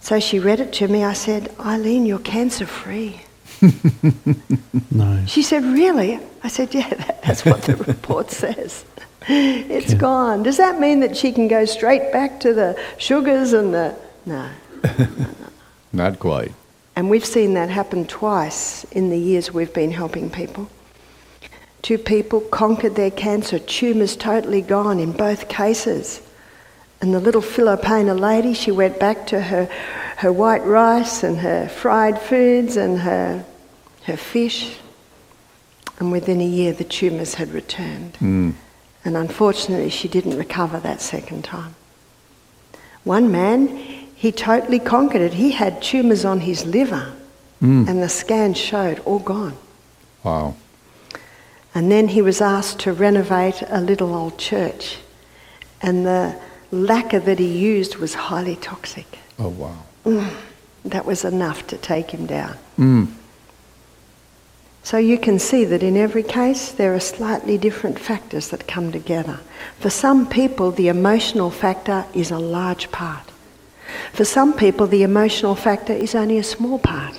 So 0.00 0.18
she 0.18 0.38
read 0.38 0.60
it 0.60 0.72
to 0.74 0.88
me. 0.88 1.04
I 1.04 1.12
said, 1.12 1.54
Eileen, 1.60 2.06
you're 2.06 2.20
cancer 2.20 2.64
free. 2.64 3.20
nice. 4.90 5.28
She 5.28 5.42
said, 5.42 5.62
Really? 5.62 6.18
I 6.42 6.48
said, 6.48 6.74
Yeah, 6.74 6.88
that's 7.22 7.44
what 7.44 7.60
the 7.62 7.76
report 7.86 8.30
says. 8.30 8.86
It's 9.28 9.92
gone. 9.92 10.42
Does 10.42 10.56
that 10.56 10.80
mean 10.80 11.00
that 11.00 11.18
she 11.18 11.32
can 11.32 11.48
go 11.48 11.66
straight 11.66 12.12
back 12.12 12.40
to 12.40 12.54
the 12.54 12.82
sugars 12.96 13.52
and 13.52 13.74
the. 13.74 13.94
No. 14.24 14.48
Not 15.92 16.18
quite. 16.18 16.52
And 16.96 17.10
we've 17.10 17.26
seen 17.26 17.52
that 17.54 17.68
happen 17.68 18.06
twice 18.06 18.84
in 18.84 19.10
the 19.10 19.18
years 19.18 19.52
we've 19.52 19.72
been 19.72 19.90
helping 19.90 20.30
people. 20.30 20.70
Two 21.82 21.98
people 21.98 22.40
conquered 22.40 22.94
their 22.94 23.10
cancer, 23.10 23.58
tumours 23.58 24.16
totally 24.16 24.62
gone 24.62 24.98
in 24.98 25.12
both 25.12 25.48
cases. 25.48 26.22
And 27.00 27.12
the 27.12 27.20
little 27.20 27.42
Filipina 27.42 28.18
lady, 28.18 28.54
she 28.54 28.70
went 28.70 29.00
back 29.00 29.26
to 29.28 29.40
her, 29.40 29.68
her 30.18 30.32
white 30.32 30.64
rice 30.64 31.24
and 31.24 31.38
her 31.38 31.68
fried 31.68 32.20
foods 32.20 32.76
and 32.76 33.00
her 33.00 33.44
her 34.04 34.16
fish, 34.16 34.78
and 35.98 36.10
within 36.10 36.40
a 36.40 36.46
year 36.46 36.72
the 36.72 36.84
tumours 36.84 37.34
had 37.34 37.52
returned. 37.52 38.14
Mm. 38.14 38.54
And 39.04 39.16
unfortunately, 39.16 39.90
she 39.90 40.08
didn't 40.08 40.36
recover 40.36 40.78
that 40.80 41.00
second 41.00 41.44
time. 41.44 41.74
One 43.04 43.32
man, 43.32 43.66
he 44.14 44.30
totally 44.30 44.78
conquered 44.78 45.22
it. 45.22 45.34
He 45.34 45.52
had 45.52 45.82
tumours 45.82 46.24
on 46.24 46.40
his 46.40 46.64
liver, 46.64 47.12
mm. 47.60 47.88
and 47.88 48.02
the 48.02 48.08
scan 48.08 48.54
showed 48.54 49.00
all 49.00 49.18
gone. 49.18 49.56
Wow. 50.22 50.54
And 51.74 51.90
then 51.90 52.08
he 52.08 52.22
was 52.22 52.40
asked 52.40 52.80
to 52.80 52.92
renovate 52.92 53.62
a 53.68 53.80
little 53.80 54.14
old 54.14 54.38
church, 54.38 54.98
and 55.80 56.06
the 56.06 56.38
lacquer 56.70 57.20
that 57.20 57.38
he 57.38 57.46
used 57.46 57.96
was 57.96 58.14
highly 58.14 58.56
toxic. 58.56 59.18
Oh, 59.38 59.48
wow. 59.48 59.78
Mm, 60.04 60.34
that 60.84 61.06
was 61.06 61.24
enough 61.24 61.66
to 61.68 61.76
take 61.76 62.10
him 62.10 62.26
down. 62.26 62.56
Mm. 62.78 63.08
So 64.84 64.98
you 64.98 65.16
can 65.16 65.38
see 65.38 65.64
that 65.64 65.82
in 65.82 65.96
every 65.96 66.24
case 66.24 66.72
there 66.72 66.94
are 66.94 67.00
slightly 67.00 67.56
different 67.56 67.98
factors 67.98 68.48
that 68.48 68.66
come 68.66 68.90
together. 68.90 69.40
For 69.78 69.90
some 69.90 70.26
people, 70.26 70.72
the 70.72 70.88
emotional 70.88 71.50
factor 71.50 72.04
is 72.14 72.30
a 72.30 72.38
large 72.38 72.90
part. 72.90 73.30
For 74.12 74.24
some 74.24 74.52
people, 74.52 74.86
the 74.86 75.04
emotional 75.04 75.54
factor 75.54 75.92
is 75.92 76.14
only 76.14 76.38
a 76.38 76.42
small 76.42 76.78
part. 76.78 77.16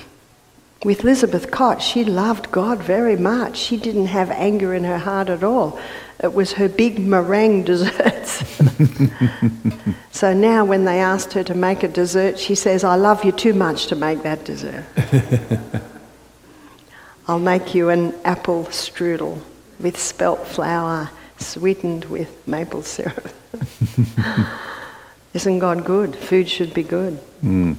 With 0.84 1.04
Elizabeth 1.04 1.50
Cott, 1.50 1.82
she 1.82 2.04
loved 2.04 2.52
God 2.52 2.80
very 2.80 3.16
much. 3.16 3.58
She 3.58 3.78
didn't 3.78 4.08
have 4.08 4.30
anger 4.32 4.74
in 4.74 4.84
her 4.84 4.98
heart 4.98 5.30
at 5.30 5.44
all. 5.44 5.80
It 6.22 6.34
was 6.34 6.54
her 6.54 6.68
big 6.68 7.00
meringue 7.00 7.64
desserts. 7.64 8.44
so 10.12 10.34
now, 10.34 10.66
when 10.66 10.84
they 10.84 11.00
asked 11.00 11.34
her 11.34 11.44
to 11.46 11.54
make 11.54 11.84
a 11.84 11.88
dessert, 11.88 12.38
she 12.38 12.56
says, 12.56 12.84
I 12.84 12.96
love 12.96 13.24
you 13.24 13.32
too 13.32 13.54
much 13.54 13.88
to 13.88 13.96
make 13.96 14.24
that 14.24 14.44
dessert. 14.44 14.84
I'll 17.28 17.40
make 17.40 17.74
you 17.74 17.88
an 17.88 18.14
apple 18.26 18.66
strudel 18.66 19.42
with 19.80 19.98
spelt 19.98 20.46
flour 20.46 21.12
sweetened 21.38 22.06
with 22.06 22.46
maple 22.46 22.84
syrup. 22.84 23.34
Isn't 25.34 25.60
God 25.60 25.86
good? 25.86 26.16
Food 26.16 26.50
should 26.50 26.74
be 26.74 26.84
good. 26.84 27.20
Mm. 27.42 27.78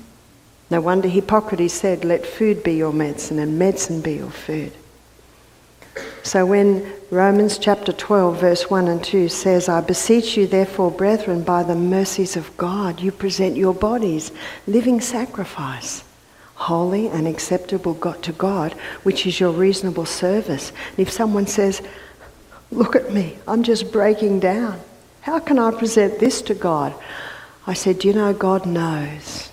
No 0.70 0.80
wonder 0.80 1.08
Hippocrates 1.08 1.74
said, 1.74 2.04
Let 2.04 2.26
food 2.26 2.62
be 2.62 2.74
your 2.74 2.92
medicine 2.92 3.38
and 3.38 3.58
medicine 3.58 4.00
be 4.00 4.14
your 4.14 4.30
food. 4.30 4.72
So 6.22 6.46
when 6.46 6.90
Romans 7.10 7.58
chapter 7.58 7.92
12, 7.92 8.40
verse 8.40 8.70
1 8.70 8.88
and 8.88 9.04
2 9.04 9.28
says, 9.28 9.68
I 9.68 9.80
beseech 9.82 10.36
you, 10.36 10.46
therefore, 10.46 10.90
brethren, 10.90 11.42
by 11.42 11.62
the 11.62 11.74
mercies 11.74 12.34
of 12.34 12.56
God, 12.56 13.00
you 13.00 13.12
present 13.12 13.56
your 13.56 13.74
bodies, 13.74 14.32
living 14.66 15.00
sacrifice, 15.00 16.02
holy 16.54 17.08
and 17.08 17.28
acceptable 17.28 17.94
got 17.94 18.22
to 18.22 18.32
God, 18.32 18.72
which 19.02 19.26
is 19.26 19.38
your 19.38 19.52
reasonable 19.52 20.06
service. 20.06 20.70
And 20.90 21.00
if 21.00 21.10
someone 21.10 21.46
says, 21.46 21.82
Look 22.70 22.96
at 22.96 23.12
me, 23.12 23.38
I'm 23.46 23.62
just 23.62 23.92
breaking 23.92 24.40
down. 24.40 24.80
How 25.20 25.38
can 25.38 25.58
I 25.58 25.70
present 25.70 26.18
this 26.18 26.42
to 26.42 26.54
God? 26.54 26.94
I 27.66 27.74
said, 27.74 27.98
Do 27.98 28.08
you 28.08 28.14
know 28.14 28.32
God 28.32 28.66
knows? 28.66 29.50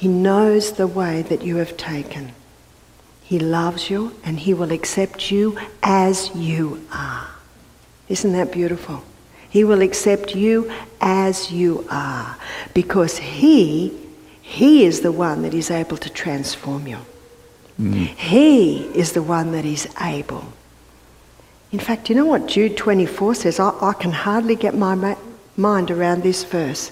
He 0.00 0.08
knows 0.08 0.72
the 0.72 0.86
way 0.86 1.20
that 1.20 1.42
you 1.42 1.56
have 1.56 1.76
taken. 1.76 2.32
He 3.22 3.38
loves 3.38 3.90
you 3.90 4.16
and 4.24 4.40
He 4.40 4.54
will 4.54 4.72
accept 4.72 5.30
you 5.30 5.58
as 5.82 6.34
you 6.34 6.86
are. 6.90 7.28
Isn't 8.08 8.32
that 8.32 8.50
beautiful? 8.50 9.04
He 9.50 9.62
will 9.62 9.82
accept 9.82 10.34
you 10.34 10.72
as 11.02 11.52
you 11.52 11.86
are 11.90 12.38
because 12.72 13.18
He, 13.18 13.92
He 14.40 14.86
is 14.86 15.02
the 15.02 15.12
one 15.12 15.42
that 15.42 15.52
is 15.52 15.70
able 15.70 15.98
to 15.98 16.08
transform 16.08 16.86
you. 16.86 17.00
Mm. 17.78 18.06
He 18.06 18.86
is 18.94 19.12
the 19.12 19.22
one 19.22 19.52
that 19.52 19.66
is 19.66 19.86
able. 20.00 20.50
In 21.72 21.78
fact, 21.78 22.08
you 22.08 22.16
know 22.16 22.24
what 22.24 22.46
Jude 22.46 22.74
24 22.78 23.34
says? 23.34 23.60
I, 23.60 23.76
I 23.82 23.92
can 23.92 24.12
hardly 24.12 24.56
get 24.56 24.74
my 24.74 24.94
ma- 24.94 25.18
mind 25.58 25.90
around 25.90 26.22
this 26.22 26.42
verse. 26.42 26.90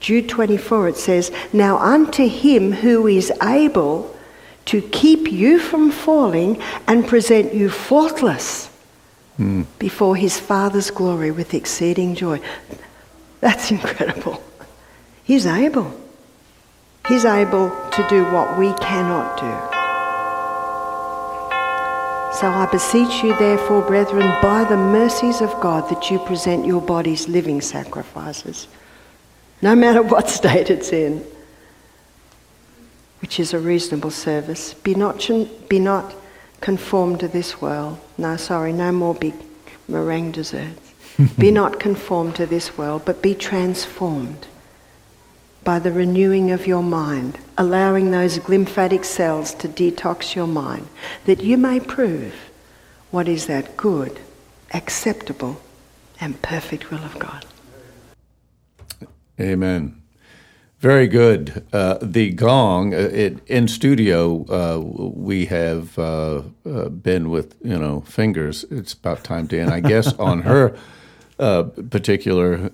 Jude 0.00 0.28
24, 0.28 0.88
it 0.88 0.96
says, 0.96 1.32
Now 1.52 1.78
unto 1.78 2.28
him 2.28 2.72
who 2.72 3.06
is 3.06 3.32
able 3.42 4.14
to 4.66 4.82
keep 4.82 5.32
you 5.32 5.58
from 5.58 5.90
falling 5.90 6.60
and 6.86 7.06
present 7.06 7.54
you 7.54 7.70
faultless 7.70 8.70
mm. 9.38 9.66
before 9.78 10.14
his 10.14 10.38
Father's 10.38 10.90
glory 10.90 11.30
with 11.30 11.54
exceeding 11.54 12.14
joy. 12.14 12.40
That's 13.40 13.70
incredible. 13.70 14.42
He's 15.24 15.46
able. 15.46 15.92
He's 17.08 17.24
able 17.24 17.70
to 17.70 18.06
do 18.08 18.24
what 18.26 18.58
we 18.58 18.72
cannot 18.74 19.38
do. 19.38 19.78
So 22.38 22.46
I 22.46 22.68
beseech 22.70 23.24
you, 23.24 23.36
therefore, 23.38 23.82
brethren, 23.82 24.30
by 24.42 24.64
the 24.68 24.76
mercies 24.76 25.40
of 25.40 25.50
God, 25.60 25.88
that 25.90 26.10
you 26.10 26.18
present 26.20 26.66
your 26.66 26.80
bodies 26.80 27.26
living 27.26 27.60
sacrifices 27.60 28.68
no 29.62 29.74
matter 29.74 30.02
what 30.02 30.28
state 30.40 30.70
it's 30.70 30.92
in, 30.92 31.24
which 33.20 33.40
is 33.40 33.52
a 33.52 33.58
reasonable 33.58 34.10
service. 34.10 34.74
Be 34.74 34.94
not, 34.94 35.28
be 35.68 35.78
not 35.78 36.14
conformed 36.60 37.20
to 37.20 37.28
this 37.28 37.60
world. 37.60 37.98
No, 38.16 38.36
sorry, 38.36 38.72
no 38.72 38.92
more 38.92 39.14
big 39.14 39.34
meringue 39.88 40.32
desserts. 40.32 40.94
be 41.38 41.50
not 41.50 41.80
conformed 41.80 42.36
to 42.36 42.46
this 42.46 42.78
world, 42.78 43.02
but 43.04 43.22
be 43.22 43.34
transformed 43.34 44.46
by 45.64 45.78
the 45.78 45.92
renewing 45.92 46.50
of 46.50 46.66
your 46.66 46.82
mind, 46.82 47.38
allowing 47.58 48.10
those 48.10 48.38
glymphatic 48.38 49.04
cells 49.04 49.52
to 49.54 49.68
detox 49.68 50.34
your 50.34 50.46
mind, 50.46 50.88
that 51.26 51.42
you 51.42 51.58
may 51.58 51.80
prove 51.80 52.34
what 53.10 53.28
is 53.28 53.46
that 53.46 53.76
good, 53.76 54.20
acceptable, 54.72 55.60
and 56.20 56.40
perfect 56.40 56.90
will 56.90 57.04
of 57.04 57.18
God. 57.18 57.44
Amen. 59.40 59.98
Very 60.78 61.08
good. 61.08 61.66
Uh, 61.72 61.98
the 62.00 62.30
gong 62.30 62.94
uh, 62.94 62.98
it, 62.98 63.40
in 63.48 63.66
studio. 63.66 64.44
Uh, 64.48 64.78
we 64.78 65.46
have 65.46 65.98
uh, 65.98 66.42
uh, 66.64 66.88
been 66.88 67.30
with 67.30 67.56
you 67.64 67.76
know 67.76 68.02
fingers. 68.02 68.64
It's 68.70 68.92
about 68.92 69.24
time 69.24 69.48
to 69.48 69.58
end. 69.58 69.72
I 69.72 69.80
guess 69.80 70.12
on 70.20 70.42
her 70.42 70.76
uh, 71.40 71.64
particular 71.90 72.70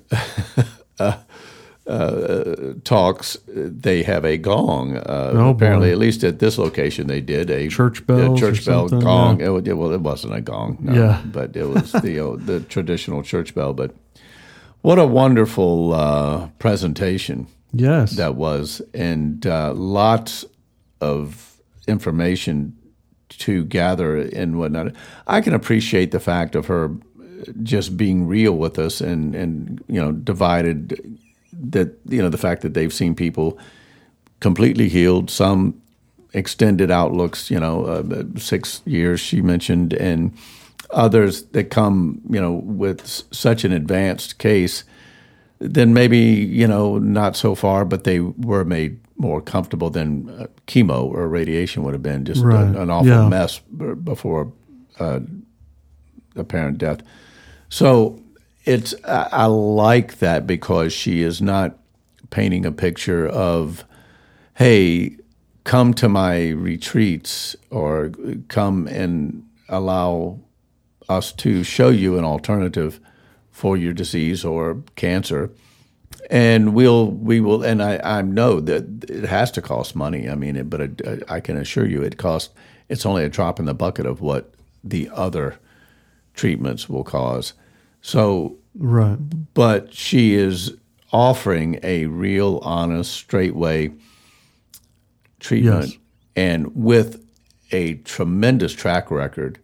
talks, 2.85 3.39
they 3.47 4.03
have 4.03 4.27
a 4.27 4.37
gong. 4.37 5.03
Oh, 5.07 5.49
apparently, 5.49 5.89
boy. 5.89 5.93
at 5.93 5.99
least 5.99 6.25
at 6.25 6.41
this 6.41 6.59
location, 6.59 7.07
they 7.07 7.23
did 7.23 7.49
a 7.49 7.69
church 7.69 8.07
bell. 8.07 8.37
church 8.37 8.67
bell 8.67 8.91
gong. 8.91 9.41
Yeah. 9.41 9.57
It, 9.65 9.79
well, 9.79 9.93
it 9.93 10.03
wasn't 10.03 10.35
a 10.35 10.43
gong. 10.43 10.77
No, 10.79 10.93
yeah, 10.93 11.23
but 11.25 11.57
it 11.57 11.71
was 11.71 11.91
the 11.93 12.37
the 12.39 12.61
traditional 12.69 13.23
church 13.23 13.55
bell. 13.55 13.73
But 13.73 13.95
what 14.85 14.99
a 14.99 15.07
wonderful 15.07 15.95
uh, 15.95 16.47
presentation. 16.59 17.47
Yes. 17.73 18.17
That 18.17 18.35
was. 18.35 18.83
And 18.93 19.47
uh, 19.47 19.73
lots 19.73 20.45
of 21.01 21.57
information 21.89 22.77
to 23.31 23.65
gather 23.65 24.19
and 24.19 24.59
whatnot. 24.59 24.93
I 25.27 25.41
can 25.41 25.55
appreciate 25.55 26.11
the 26.11 26.21
fact 26.21 26.55
of 26.55 26.67
her 26.67 26.91
just 27.63 27.97
being 27.97 28.27
real 28.27 28.59
with 28.59 28.79
us 28.79 29.01
and, 29.01 29.35
and 29.35 29.83
you 29.89 29.99
know, 29.99 30.13
divided 30.13 31.19
that, 31.71 31.99
you 32.07 32.21
know, 32.21 32.29
the 32.29 32.37
fact 32.37 32.61
that 32.61 32.75
they've 32.75 32.93
seen 32.93 33.15
people 33.15 33.59
completely 34.41 34.91
healed, 34.91 35.31
some 35.31 35.81
extended 36.35 36.91
outlooks, 36.91 37.51
you 37.51 37.59
know, 37.59 37.87
uh, 37.87 38.39
six 38.39 38.83
years 38.85 39.19
she 39.19 39.41
mentioned, 39.41 39.95
and 39.95 40.37
others 40.91 41.43
that 41.53 41.71
come, 41.71 42.21
you 42.29 42.41
know, 42.41 42.53
with 42.53 43.07
such 43.33 43.65
an 43.65 43.73
advanced 43.73 44.39
case, 44.39 44.85
then 45.59 45.95
maybe 45.95 46.19
you 46.19 46.67
know 46.67 46.99
not 46.99 47.37
so 47.37 47.55
far, 47.55 47.85
but 47.85 48.05
they 48.05 48.21
were 48.21 48.65
made 48.65 48.99
more 49.17 49.41
comfortable 49.41 49.91
than 49.91 50.29
uh, 50.31 50.47
chemo 50.67 51.05
or 51.05 51.29
radiation 51.29 51.83
would 51.85 51.95
have 51.95 52.03
been. 52.03 52.25
Just 52.25 52.43
right. 52.43 52.75
a, 52.75 52.83
an 52.83 52.91
awful 52.91 53.09
yeah. 53.09 53.29
mess 53.29 53.61
before 53.61 54.53
uh, 54.99 55.21
apparent 56.37 56.79
death. 56.79 57.01
So 57.69 58.21
it's 58.65 58.95
I, 59.05 59.29
I 59.33 59.47
like 59.47 60.19
that 60.19 60.47
because 60.47 60.93
she 60.93 61.23
is 61.23 61.41
not 61.41 61.79
painting 62.31 62.67
a 62.67 62.73
picture 62.73 63.27
of, 63.27 63.85
hey, 64.55 65.17
come 65.65 65.95
to 65.95 66.09
my 66.09 66.51
retreats 66.51 67.57
or 67.71 68.13
come 68.49 68.87
and 68.89 69.47
allow 69.69 70.41
us 71.09 71.33
to 71.33 71.63
show 71.65 71.89
you 71.89 72.19
an 72.19 72.25
alternative 72.25 73.01
for 73.51 73.77
your 73.77 73.93
disease 73.93 74.45
or 74.45 74.83
cancer. 74.97 75.51
And 76.31 76.75
we'll 76.75 77.11
we 77.11 77.41
will 77.41 77.63
and 77.63 77.83
I, 77.83 78.01
I 78.03 78.23
know 78.23 78.61
that 78.61 79.11
it 79.11 79.25
has 79.25 79.51
to 79.53 79.63
cost 79.63 79.95
money. 79.95 80.29
I 80.29 80.35
mean, 80.35 80.57
it, 80.57 80.71
but 80.71 80.81
it, 80.81 81.23
I 81.29 81.41
can 81.41 81.57
assure 81.57 81.87
you, 81.87 82.03
it 82.03 82.17
costs. 82.17 82.55
It's 82.89 83.05
only 83.07 83.25
a 83.25 83.29
drop 83.29 83.59
in 83.59 83.67
the 83.67 83.75
bucket 83.75 84.07
of 84.07 84.21
what 84.21 84.55
the 84.83 85.11
other 85.13 85.59
treatments 86.35 86.89
will 86.89 87.05
cause. 87.05 87.55
So, 88.03 88.57
right. 88.75 89.17
But 89.55 89.95
she 89.95 90.35
is 90.35 90.77
offering 91.13 91.79
a 91.83 92.07
real, 92.07 92.59
honest, 92.63 93.13
straight 93.13 93.55
way 93.55 93.93
treatment, 95.41 95.87
yes. 95.87 95.99
and 96.37 96.75
with 96.75 97.25
a 97.71 97.95
tremendous 97.97 98.73
track 98.73 99.11
record 99.11 99.59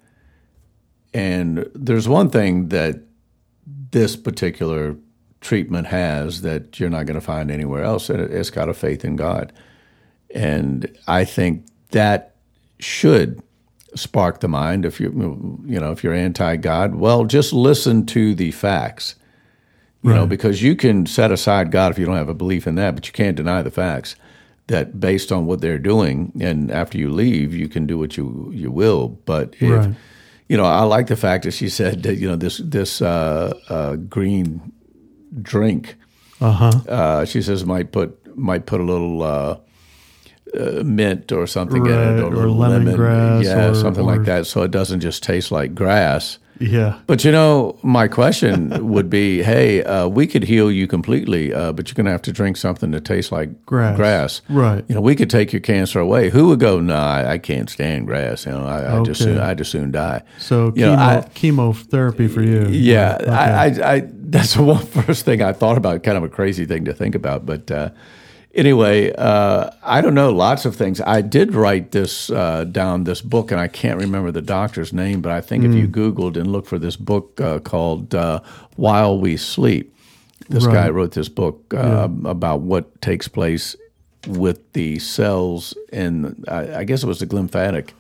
and 1.13 1.69
there's 1.75 2.09
one 2.09 2.31
thing 2.31 2.69
that 2.69 3.01
this 3.91 4.17
particular 4.17 4.97
treatment 5.41 5.87
has 5.87 6.43
that 6.43 6.79
you're 6.79 6.91
not 6.91 7.07
going 7.07 7.19
to 7.19 7.21
find 7.21 7.51
anywhere 7.51 7.83
else, 7.83 8.11
and 8.11 8.21
it's 8.21 8.51
got 8.51 8.69
a 8.69 8.75
faith 8.75 9.05
in 9.05 9.17
God. 9.17 9.53
And 10.35 10.97
I 11.09 11.25
think 11.25 11.67
that 11.91 12.37
should 12.79 13.43
spark 13.95 14.41
the 14.41 14.49
mind. 14.49 14.85
If 14.85 15.01
you 15.01 15.59
you 15.67 15.81
know 15.81 15.91
if 15.91 16.05
you're 16.05 16.15
anti-God, 16.15 16.95
well, 16.95 17.25
just 17.25 17.53
listen 17.53 18.07
to 18.07 18.35
the 18.35 18.53
facts. 18.53 19.17
You 20.03 20.11
right. 20.11 20.17
know, 20.17 20.27
because 20.27 20.63
you 20.63 20.77
can 20.77 21.05
set 21.05 21.31
aside 21.31 21.71
God 21.71 21.93
if 21.93 21.99
you 21.99 22.07
don't 22.07 22.17
have 22.17 22.31
a 22.31 22.35
belief 22.35 22.67
in 22.67 22.75
that, 22.77 22.95
but 22.95 23.07
you 23.07 23.13
can't 23.13 23.37
deny 23.37 23.61
the 23.61 23.71
facts 23.71 24.17
that 24.69 24.99
based 24.99 25.31
on 25.31 25.47
what 25.47 25.61
they're 25.61 25.79
doing, 25.79 26.33
and 26.41 26.71
after 26.71 26.97
you 26.97 27.11
leave, 27.11 27.53
you 27.53 27.69
can 27.69 27.87
do 27.87 27.99
what 27.99 28.17
you 28.17 28.51
you 28.55 28.71
will. 28.71 29.09
But 29.09 29.57
if 29.59 29.87
right 29.87 29.95
you 30.51 30.57
know, 30.57 30.65
I 30.65 30.83
like 30.83 31.07
the 31.07 31.15
fact 31.17 31.45
that 31.45 31.53
she 31.53 31.69
said 31.69 32.03
that 32.03 32.17
you 32.17 32.27
know 32.27 32.35
this 32.35 32.59
this 32.59 33.01
uh, 33.01 33.55
uh, 33.69 33.95
green 33.95 34.73
drink. 35.41 35.95
Uh-huh. 36.41 36.73
Uh, 36.89 37.25
she 37.25 37.41
says 37.41 37.65
might 37.65 37.93
put 37.93 38.37
might 38.37 38.67
put 38.67 38.81
a 38.81 38.83
little 38.83 39.23
uh, 39.23 39.59
uh, 40.59 40.83
mint 40.85 41.31
or 41.31 41.47
something 41.47 41.87
in 41.87 41.93
it, 41.93 42.21
or 42.21 42.35
little 42.35 42.57
lemongrass 42.57 43.45
yeah, 43.45 43.69
or- 43.69 43.75
something 43.77 44.03
or- 44.03 44.17
like 44.17 44.25
that, 44.25 44.45
so 44.45 44.63
it 44.63 44.73
doesn't 44.73 44.99
just 44.99 45.23
taste 45.23 45.53
like 45.53 45.73
grass. 45.73 46.41
Yeah. 46.61 46.99
But 47.07 47.25
you 47.25 47.33
know, 47.33 47.79
my 47.83 48.07
question 48.07 48.87
would 48.93 49.09
be, 49.09 49.43
hey, 49.43 49.83
uh, 49.83 50.07
we 50.09 50.27
could 50.27 50.43
heal 50.45 50.71
you 50.71 50.87
completely, 50.87 51.53
uh, 51.55 51.73
but 51.73 51.89
you're 51.89 51.95
going 51.95 52.05
to 52.07 52.13
have 52.13 52.23
to 52.23 52.33
drink 52.33 52.57
something 52.59 52.91
that 52.91 53.05
tastes 53.07 53.33
like 53.33 53.65
Grass. 53.67 53.97
grass. 53.97 54.43
Right. 54.49 54.85
You 54.89 54.95
know, 54.95 55.01
we 55.01 55.17
could 55.17 55.31
take 55.31 55.53
your 55.53 55.61
cancer 55.61 55.99
away. 56.01 56.29
Who 56.31 56.49
would 56.49 56.61
go? 56.61 56.79
No, 56.79 56.95
I, 56.97 57.33
I 57.33 57.39
can't 57.39 57.71
stand 57.71 58.07
grass. 58.07 58.45
You 58.45 58.53
know, 58.53 58.67
I, 58.67 58.99
I 58.99 59.03
just 59.03 59.23
soon, 59.23 59.39
I 59.39 59.55
just 59.55 59.71
soon 59.71 59.91
die. 59.91 60.23
So 60.39 60.73
You 60.77 60.87
know, 60.87 60.97
chemo, 60.97 60.99
I- 61.25 61.29
chemotherapy 61.35 62.29
for 62.29 62.43
you. 62.43 62.67
Yeah, 62.69 63.17
Okay. 63.21 63.31
I, 63.31 63.65
I, 63.67 63.93
I, 63.95 64.03
that's 64.15 64.55
the 64.57 64.63
one 64.63 64.85
first 64.85 65.25
thing 65.25 65.43
I 65.43 65.53
thought 65.53 65.79
about. 65.79 66.03
Kind 66.03 66.19
of 66.19 66.25
a 66.25 66.29
crazy 66.29 66.67
thing 66.67 66.85
to 66.85 66.93
think 66.93 67.15
about, 67.15 67.47
but 67.47 67.71
uh, 67.71 67.91
anyway, 68.55 69.13
uh, 69.13 69.71
I 69.83 70.01
don't 70.01 70.15
know. 70.15 70.31
Lots 70.31 70.65
of 70.65 70.77
things. 70.77 71.01
I 71.01 71.21
did 71.21 71.55
write 71.55 71.91
this 71.93 72.31
uh, 72.31 72.65
down. 72.65 73.05
This 73.05 73.21
book, 73.23 73.51
and 73.51 73.61
I 73.61 73.69
can't 73.69 73.99
remember 73.99 74.31
the 74.31 74.43
doctor's 74.43 74.93
name, 74.93 75.21
but 75.21 75.33
I 75.33 75.41
think 75.41 75.65
if 75.65 75.75
you 75.75 75.89
Mm. 75.89 75.93
Googled 75.93 76.37
and 76.37 76.51
looked 76.53 76.69
for 76.69 76.79
this 76.79 76.97
book 76.97 77.41
uh, 77.41 77.59
called 77.61 78.15
uh, 78.15 78.41
"While 78.77 79.19
We 79.21 79.37
Sleep," 79.37 79.95
this 80.49 80.67
guy 80.67 80.89
wrote 80.91 81.13
this 81.13 81.29
book 81.29 81.73
uh, 81.75 82.09
about 82.25 82.61
what 82.63 83.01
takes 83.01 83.29
place 83.29 83.77
with 84.27 84.73
the 84.73 84.99
cells 84.99 85.75
in. 85.93 86.45
I, 86.49 86.81
I 86.81 86.85
guess 86.85 87.03
it 87.03 87.07
was 87.07 87.19
the 87.21 87.27
glymphatic 87.27 87.91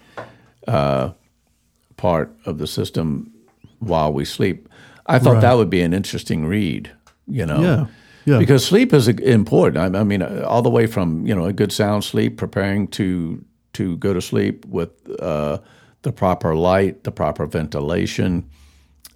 part 1.96 2.32
of 2.46 2.58
the 2.58 2.66
system 2.66 3.30
while 3.78 4.12
we 4.12 4.24
sleep. 4.24 4.68
I 5.06 5.18
thought 5.18 5.34
Right. 5.34 5.40
that 5.42 5.56
would 5.56 5.70
be 5.70 5.80
an 5.82 5.92
interesting 5.92 6.46
read, 6.46 6.90
you 7.26 7.44
know. 7.46 7.60
Yeah, 7.60 7.86
yeah. 8.24 8.38
Because 8.38 8.64
sleep 8.64 8.92
is 8.92 9.08
important. 9.08 9.96
I, 9.96 10.04
mean, 10.04 10.22
all 10.22 10.62
the 10.62 10.70
way 10.70 10.86
from 10.86 11.26
you 11.26 11.34
know 11.34 11.46
a 11.46 11.52
good 11.52 11.72
sound 11.72 12.04
sleep, 12.04 12.36
preparing 12.36 12.88
to 12.88 13.44
to 13.74 13.96
go 13.96 14.12
to 14.12 14.20
sleep 14.20 14.66
with 14.66 14.90
uh, 15.20 15.58
the 16.02 16.12
proper 16.12 16.54
light, 16.54 17.04
the 17.04 17.12
proper 17.12 17.46
ventilation, 17.46 18.48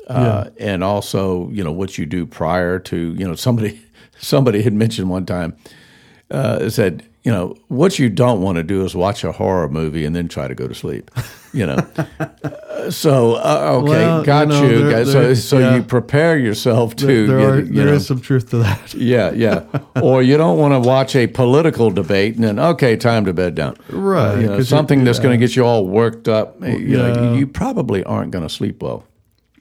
uh, 0.09 0.51
and 0.59 0.85
also 0.85 1.51
you 1.51 1.63
know 1.63 1.73
what 1.73 1.99
you 1.99 2.07
do 2.07 2.27
prior 2.27 2.79
to 2.79 3.15
you 3.15 3.27
know 3.27 3.35
somebody 3.35 3.81
somebody 4.19 4.63
had 4.63 4.73
mentioned 4.73 5.11
one 5.11 5.27
time 5.27 5.57
uh, 6.31 6.69
said 6.69 7.07
you 7.25 7.33
know 7.33 7.57
what 7.69 7.99
you 7.99 8.09
don't 8.11 8.41
want 8.43 8.57
to 8.57 8.63
do 8.63 8.85
is 8.85 8.95
watch 8.95 9.25
a 9.25 9.33
horror 9.33 9.69
movie 9.69 10.05
and 10.05 10.15
then 10.15 10.29
try 10.29 10.47
to 10.47 10.55
go 10.55 10.69
to 10.69 10.75
sleep 10.75 11.11
you 11.55 11.65
know? 11.65 11.77
Uh, 11.99 12.91
so 12.91 13.35
uh, 13.37 13.79
okay 13.81 13.89
Well, 13.91 14.21
you 14.21 14.27
got 14.27 14.49
know, 14.49 14.63
you, 14.69 14.85
there- 14.91 15.05
so 15.05 15.13
there- 15.23 15.35
so 15.37 15.59
yeah. 15.59 15.77
you 15.77 15.83
prepare 15.85 16.37
yourself 16.37 16.97
to 16.97 17.07
There, 17.07 17.27
there, 17.27 17.49
are, 17.51 17.59
you 17.61 17.73
there 17.73 17.87
know, 17.87 17.93
is 17.95 18.07
some 18.07 18.21
truth 18.21 18.51
to 18.51 18.59
that. 18.59 18.93
yeah 19.13 19.31
yeah. 19.33 19.65
Or 20.03 20.23
you 20.23 20.37
don't 20.37 20.59
want 20.59 20.75
to 20.75 20.81
watch 20.81 21.15
a 21.17 21.27
political 21.29 21.91
debate 21.91 22.35
and 22.35 22.45
then 22.45 22.59
okay 22.59 22.97
time 22.97 23.25
to 23.27 23.33
bed 23.33 23.55
down. 23.55 23.77
Right, 23.89 24.35
Uh, 24.35 24.41
you 24.41 24.47
know, 24.49 24.57
you- 24.59 24.65
something 24.65 25.05
that's 25.05 25.21
going 25.21 25.39
to 25.39 25.47
get 25.47 25.55
you 25.57 25.65
all 25.65 25.87
worked 25.87 26.29
up 26.29 26.61
you 26.63 26.97
know 26.99 27.35
you 27.35 27.47
probably 27.47 28.03
aren't 28.05 28.33
going 28.33 28.47
to 28.47 28.53
sleep 28.53 28.83
well 28.83 29.05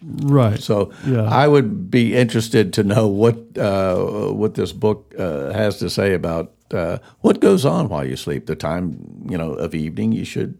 Right. 0.06 0.60
so 0.60 0.92
Yeah. 1.06 1.24
I 1.24 1.48
would 1.48 1.90
be 1.90 2.16
interested 2.16 2.74
to 2.74 2.84
know 2.84 3.08
what 3.08 3.36
uh, 3.58 4.34
what 4.34 4.54
this 4.56 4.74
book 4.74 5.14
uh, 5.18 5.54
has 5.54 5.80
to 5.80 5.90
say 5.90 6.14
about 6.14 6.54
uh, 6.72 6.98
what 7.22 7.40
goes 7.40 7.66
on 7.66 7.90
while 7.90 8.06
you 8.06 8.16
sleep. 8.16 8.46
The 8.46 8.56
time 8.56 9.26
you 9.30 9.38
know 9.38 9.54
of 9.54 9.74
evening 9.74 10.12
you 10.12 10.26
should 10.26 10.58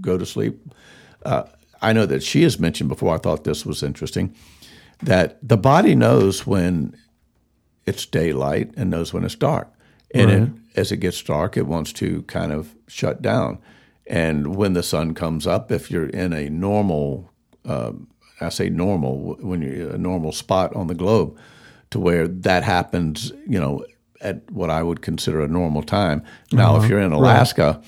go 0.00 0.18
to 0.18 0.26
sleep. 0.26 0.60
Uh, 1.24 1.44
I 1.82 1.92
know 1.92 2.06
that 2.06 2.22
she 2.22 2.42
has 2.42 2.58
mentioned 2.58 2.88
before. 2.88 3.14
I 3.14 3.18
thought 3.18 3.44
this 3.44 3.64
was 3.66 3.82
interesting 3.82 4.34
that 5.02 5.38
the 5.46 5.56
body 5.56 5.94
knows 5.94 6.46
when 6.46 6.96
it's 7.86 8.06
daylight 8.06 8.72
and 8.76 8.90
knows 8.90 9.12
when 9.12 9.24
it's 9.24 9.34
dark, 9.34 9.68
and 10.14 10.30
it, 10.30 10.78
as 10.78 10.92
it 10.92 10.98
gets 10.98 11.22
dark, 11.22 11.56
it 11.56 11.66
wants 11.66 11.92
to 11.94 12.22
kind 12.22 12.52
of 12.52 12.74
shut 12.88 13.22
down. 13.22 13.58
And 14.06 14.56
when 14.56 14.72
the 14.72 14.82
sun 14.82 15.14
comes 15.14 15.46
up, 15.46 15.72
if 15.72 15.90
you're 15.90 16.08
in 16.08 16.32
a 16.32 16.48
normal 16.48 17.30
I 18.40 18.48
say 18.50 18.68
normal 18.68 19.36
when 19.40 19.62
you're 19.62 19.90
a 19.94 19.98
normal 19.98 20.32
spot 20.32 20.74
on 20.76 20.86
the 20.88 20.94
globe, 20.94 21.36
to 21.90 21.98
where 22.00 22.28
that 22.28 22.62
happens, 22.64 23.32
you 23.48 23.58
know, 23.60 23.84
at 24.20 24.50
what 24.50 24.70
I 24.70 24.82
would 24.82 25.02
consider 25.02 25.40
a 25.42 25.48
normal 25.48 25.82
time. 25.82 26.22
Now, 26.52 26.76
if 26.82 26.88
you're 26.88 27.00
in 27.00 27.12
Alaska, 27.12 27.80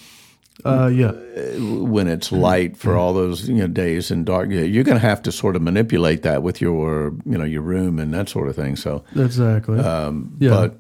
Uh, 0.65 0.89
yeah. 0.93 1.13
when 1.59 2.09
it's 2.09 2.33
light 2.33 2.77
for 2.77 2.97
all 2.97 3.15
those 3.15 3.49
you 3.49 3.55
know 3.57 3.69
days 3.69 4.11
and 4.11 4.27
dark, 4.27 4.51
you're 4.51 4.83
going 4.85 4.99
to 5.01 5.07
have 5.07 5.23
to 5.23 5.31
sort 5.33 5.55
of 5.57 5.63
manipulate 5.63 6.23
that 6.23 6.43
with 6.43 6.61
your 6.61 7.13
you 7.25 7.39
know 7.39 7.45
your 7.45 7.63
room 7.63 7.99
and 8.01 8.13
that 8.13 8.29
sort 8.29 8.49
of 8.49 8.57
thing. 8.57 8.77
So, 8.77 9.05
Exactly. 9.17 9.79
yeah. 9.79 10.07
Um, 10.07 10.37
but 10.41 10.79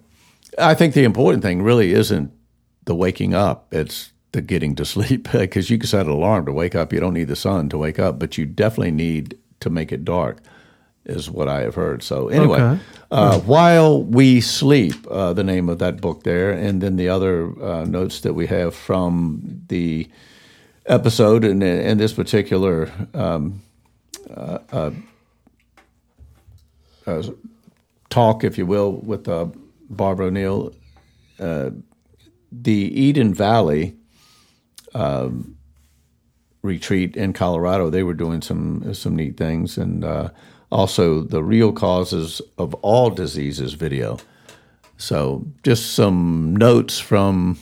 I 0.58 0.74
think 0.74 0.94
the 0.94 1.04
important 1.04 1.42
thing 1.42 1.62
really 1.62 1.92
isn't 1.92 2.30
the 2.86 2.94
waking 2.94 3.34
up; 3.34 3.66
it's 3.72 4.12
the 4.32 4.42
getting 4.42 4.74
to 4.76 4.84
sleep. 4.94 5.28
Because 5.32 5.70
you 5.70 5.78
can 5.78 5.86
set 5.86 6.06
an 6.06 6.12
alarm 6.12 6.46
to 6.46 6.52
wake 6.52 6.74
up. 6.74 6.92
You 6.92 7.00
don't 7.00 7.14
need 7.14 7.28
the 7.28 7.36
sun 7.36 7.68
to 7.68 7.78
wake 7.78 7.98
up, 8.00 8.18
but 8.18 8.36
you 8.36 8.46
definitely 8.46 8.90
need 8.92 9.36
to 9.60 9.70
make 9.70 9.92
it 9.92 10.04
dark. 10.04 10.38
Is 11.04 11.30
what 11.30 11.48
I 11.48 11.62
have 11.62 11.74
heard. 11.74 12.02
So 12.02 12.28
anyway, 12.28 12.60
Okay. 12.60 12.80
uh, 13.10 13.38
while 13.40 14.02
we 14.02 14.42
sleep, 14.42 14.94
uh, 15.10 15.32
the 15.32 15.42
name 15.42 15.70
of 15.70 15.78
that 15.78 16.02
book 16.02 16.22
there, 16.22 16.50
and 16.50 16.82
then 16.82 16.96
the 16.96 17.08
other 17.08 17.46
uh, 17.64 17.84
notes 17.84 18.20
that 18.20 18.34
we 18.34 18.46
have 18.48 18.74
from 18.74 19.62
the 19.68 20.06
episode 20.84 21.44
and 21.44 21.62
in 21.62 21.98
this 21.98 22.12
particular 22.12 22.90
um, 23.14 23.62
uh, 24.36 24.58
uh, 24.70 24.90
uh, 27.06 27.22
talk, 28.10 28.44
if 28.44 28.58
you 28.58 28.66
will, 28.66 28.92
with 28.92 29.28
uh, 29.28 29.46
Barbara 29.88 30.26
O'Neill, 30.26 30.74
uh, 31.40 31.70
the 32.52 33.00
Eden 33.00 33.32
Valley 33.34 33.94
um, 34.94 35.56
retreat 36.68 37.16
in 37.16 37.32
Colorado. 37.32 37.90
They 37.90 38.02
were 38.04 38.14
doing 38.14 38.42
some 38.42 38.94
some 38.94 39.16
neat 39.16 39.36
things, 39.36 39.78
and 39.78 40.04
uh, 40.04 40.28
also 40.70 41.22
the 41.22 41.42
real 41.42 41.72
causes 41.72 42.40
of 42.58 42.74
all 42.74 43.10
diseases 43.10 43.74
video. 43.74 44.18
So, 44.96 45.44
just 45.62 45.94
some 45.94 46.54
notes 46.56 46.98
from 46.98 47.58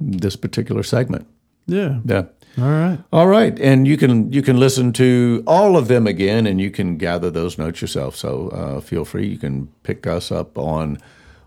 this 0.00 0.36
particular 0.36 0.82
segment. 0.82 1.26
yeah. 1.66 2.00
Yeah. 2.04 2.24
All 2.58 2.70
right. 2.70 2.98
All 3.12 3.26
right, 3.26 3.58
and 3.60 3.86
you 3.86 3.96
can 3.98 4.32
you 4.32 4.42
can 4.42 4.58
listen 4.58 4.92
to 4.94 5.42
all 5.46 5.76
of 5.76 5.88
them 5.88 6.06
again, 6.06 6.46
and 6.46 6.58
you 6.58 6.70
can 6.70 6.96
gather 6.96 7.30
those 7.30 7.58
notes 7.58 7.82
yourself. 7.82 8.16
So 8.16 8.48
uh, 8.48 8.80
feel 8.80 9.04
free. 9.04 9.26
You 9.28 9.38
can 9.38 9.68
pick 9.82 10.06
us 10.06 10.32
up 10.32 10.56
on. 10.56 10.98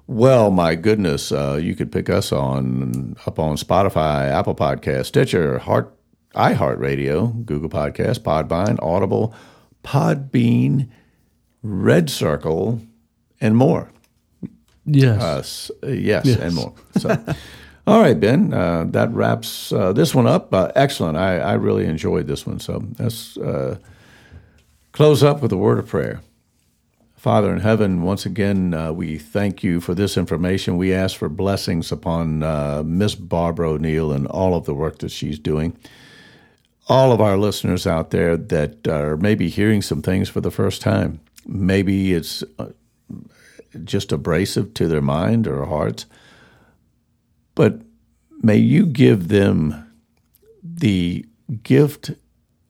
Well, 0.05 0.49
my 0.51 0.75
goodness, 0.75 1.31
uh, 1.31 1.59
you 1.61 1.75
could 1.75 1.91
pick 1.91 2.09
us 2.09 2.31
on 2.31 3.15
up 3.25 3.39
on 3.39 3.57
Spotify, 3.57 4.29
Apple 4.29 4.55
Podcast, 4.55 5.05
Stitcher, 5.07 5.59
Heart, 5.59 5.91
iHeartRadio, 6.35 7.45
Google 7.45 7.69
Podcast, 7.69 8.19
Podbean, 8.19 8.77
Audible, 8.81 9.33
Podbean, 9.83 10.89
Red 11.63 12.09
Circle, 12.09 12.81
and 13.41 13.55
more. 13.55 13.91
Yes. 14.85 15.21
Uh, 15.21 15.37
s- 15.39 15.71
uh, 15.83 15.87
yes, 15.87 16.25
and 16.27 16.55
more. 16.55 16.73
So, 16.97 17.09
all 17.87 18.01
right, 18.01 18.19
Ben, 18.19 18.53
uh, 18.53 18.85
that 18.89 19.11
wraps 19.11 19.71
uh, 19.71 19.93
this 19.93 20.13
one 20.15 20.27
up. 20.27 20.53
Uh, 20.53 20.71
excellent. 20.75 21.17
I, 21.17 21.39
I 21.39 21.53
really 21.53 21.85
enjoyed 21.85 22.27
this 22.27 22.45
one. 22.45 22.59
So 22.59 22.83
let's 22.97 23.37
uh, 23.37 23.77
close 24.91 25.23
up 25.23 25.41
with 25.41 25.51
a 25.51 25.57
word 25.57 25.79
of 25.79 25.87
prayer. 25.87 26.21
Father 27.15 27.51
in 27.51 27.59
heaven, 27.59 28.01
once 28.03 28.25
again, 28.25 28.73
uh, 28.73 28.93
we 28.93 29.17
thank 29.17 29.61
you 29.61 29.81
for 29.81 29.93
this 29.93 30.15
information. 30.17 30.77
We 30.77 30.93
ask 30.93 31.17
for 31.17 31.27
blessings 31.27 31.91
upon 31.91 32.43
uh, 32.43 32.81
Miss 32.85 33.13
Barbara 33.13 33.71
O'Neill 33.71 34.13
and 34.13 34.25
all 34.27 34.55
of 34.55 34.65
the 34.65 34.73
work 34.73 34.99
that 34.99 35.11
she's 35.11 35.37
doing. 35.37 35.77
All 36.89 37.11
of 37.11 37.21
our 37.21 37.37
listeners 37.37 37.85
out 37.85 38.09
there 38.09 38.35
that 38.35 38.87
are 38.87 39.15
maybe 39.15 39.47
hearing 39.47 39.81
some 39.81 40.01
things 40.01 40.27
for 40.27 40.41
the 40.41 40.51
first 40.51 40.81
time. 40.81 41.19
Maybe 41.45 42.13
it's 42.13 42.43
uh, 42.57 42.69
just 43.83 44.11
abrasive 44.11 44.73
to 44.73 44.87
their 44.87 45.01
mind 45.01 45.47
or 45.47 45.65
hearts. 45.65 46.07
But 47.53 47.81
may 48.41 48.57
you 48.57 48.85
give 48.85 49.27
them 49.27 49.85
the 50.63 51.25
gift 51.63 52.11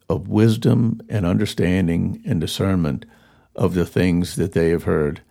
of 0.10 0.28
wisdom 0.28 1.02
and 1.08 1.26
understanding 1.26 2.22
and 2.26 2.42
discernment 2.42 3.06
of 3.56 3.74
the 3.74 3.86
things 3.86 4.36
that 4.36 4.54
they 4.54 4.70
have 4.70 4.84
heard. 4.84 5.22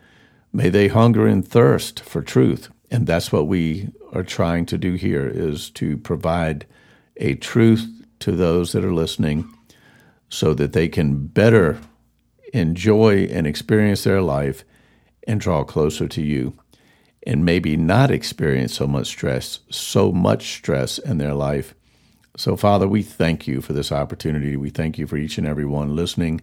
May 0.52 0.70
they 0.70 0.88
hunger 0.88 1.26
and 1.26 1.46
thirst 1.46 2.00
for 2.00 2.22
truth. 2.22 2.70
And 2.90 3.06
that's 3.06 3.32
what 3.32 3.48
we 3.48 3.90
are 4.12 4.22
trying 4.22 4.64
to 4.66 4.78
do 4.78 4.94
here 4.94 5.26
is 5.26 5.68
to 5.70 5.98
provide 5.98 6.66
a 7.16 7.34
truth 7.34 7.86
to 8.20 8.32
those 8.32 8.72
that 8.72 8.84
are 8.84 8.94
listening 8.94 9.52
so 10.28 10.54
that 10.54 10.72
they 10.72 10.88
can 10.88 11.26
better 11.26 11.78
enjoy 12.52 13.24
and 13.24 13.46
experience 13.46 14.04
their 14.04 14.22
life 14.22 14.64
and 15.26 15.40
draw 15.40 15.64
closer 15.64 16.08
to 16.08 16.22
you 16.22 16.58
and 17.26 17.44
maybe 17.44 17.76
not 17.76 18.10
experience 18.10 18.74
so 18.74 18.86
much 18.86 19.06
stress, 19.06 19.60
so 19.70 20.12
much 20.12 20.56
stress 20.56 20.98
in 20.98 21.18
their 21.18 21.34
life. 21.34 21.74
So, 22.36 22.56
Father, 22.56 22.88
we 22.88 23.02
thank 23.02 23.46
you 23.46 23.60
for 23.60 23.72
this 23.72 23.92
opportunity. 23.92 24.56
We 24.56 24.70
thank 24.70 24.96
you 24.98 25.06
for 25.06 25.16
each 25.16 25.38
and 25.38 25.46
every 25.46 25.66
one 25.66 25.96
listening 25.96 26.40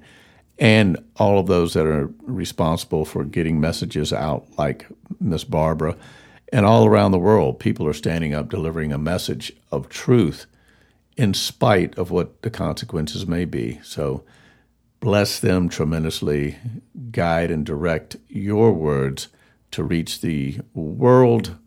and 0.58 0.98
all 1.18 1.40
of 1.40 1.48
those 1.48 1.74
that 1.74 1.86
are 1.86 2.12
responsible 2.22 3.06
for 3.06 3.26
getting 3.26 3.60
messages 3.60 4.14
out, 4.14 4.46
like 4.58 4.88
Miss 5.20 5.44
Barbara, 5.44 5.96
And 6.54 6.66
all 6.66 6.86
around 6.86 7.12
the 7.12 7.20
world, 7.20 7.60
people 7.60 7.88
are 7.88 7.94
standing 7.94 8.34
up 8.34 8.50
delivering 8.50 8.94
a 8.94 8.98
message 8.98 9.52
of 9.72 9.90
truth 9.90 10.46
in 11.18 11.34
spite 11.34 11.98
of 11.98 12.12
what 12.12 12.42
the 12.42 12.50
consequences 12.50 13.26
may 13.26 13.46
be. 13.46 13.80
So 13.84 14.24
bless 15.00 15.40
them 15.40 15.70
tremendously, 15.70 16.58
guide 17.12 17.52
and 17.52 17.66
direct 17.66 18.18
your 18.28 18.74
words 18.74 19.30
to 19.72 19.84
reach 19.84 20.22
the 20.22 20.60
world 20.74 21.58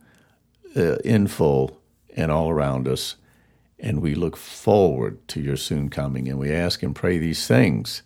uh, 0.77 0.97
in 0.97 1.27
full 1.27 1.81
and 2.17 2.31
all 2.31 2.51
around 2.51 2.89
us. 2.89 3.17
And 3.79 4.03
we 4.03 4.15
look 4.15 4.37
forward 4.37 5.27
to 5.29 5.41
your 5.41 5.57
soon 5.57 5.89
coming. 5.89 6.29
And 6.29 6.39
we 6.39 6.51
ask 6.53 6.83
and 6.83 6.95
pray 6.95 7.19
these 7.19 7.47
things 7.47 8.03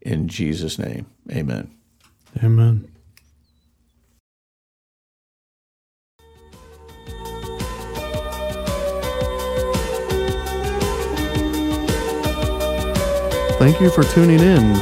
in 0.00 0.28
Jesus' 0.28 0.78
name. 0.78 1.06
Amen. 1.30 1.70
Amen. 2.42 2.89
You 13.80 13.88
for 13.88 14.02
tuning 14.02 14.40
in. 14.40 14.74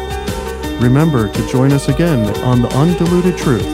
Remember 0.81 1.33
to 1.33 1.49
join 1.49 1.73
us 1.73 1.89
again 1.89 2.29
on 2.43 2.63
The 2.63 2.69
Undiluted 2.77 3.39
Truth. 3.39 3.65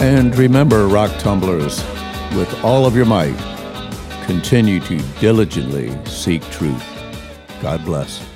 And 0.00 0.36
remember, 0.36 0.88
rock 0.88 1.16
tumblers, 1.20 1.78
with 2.36 2.52
all 2.64 2.86
of 2.86 2.96
your 2.96 3.06
might, 3.06 3.36
continue 4.26 4.80
to 4.80 4.98
diligently 5.20 5.96
seek 6.06 6.42
truth. 6.50 6.84
God 7.62 7.84
bless. 7.84 8.33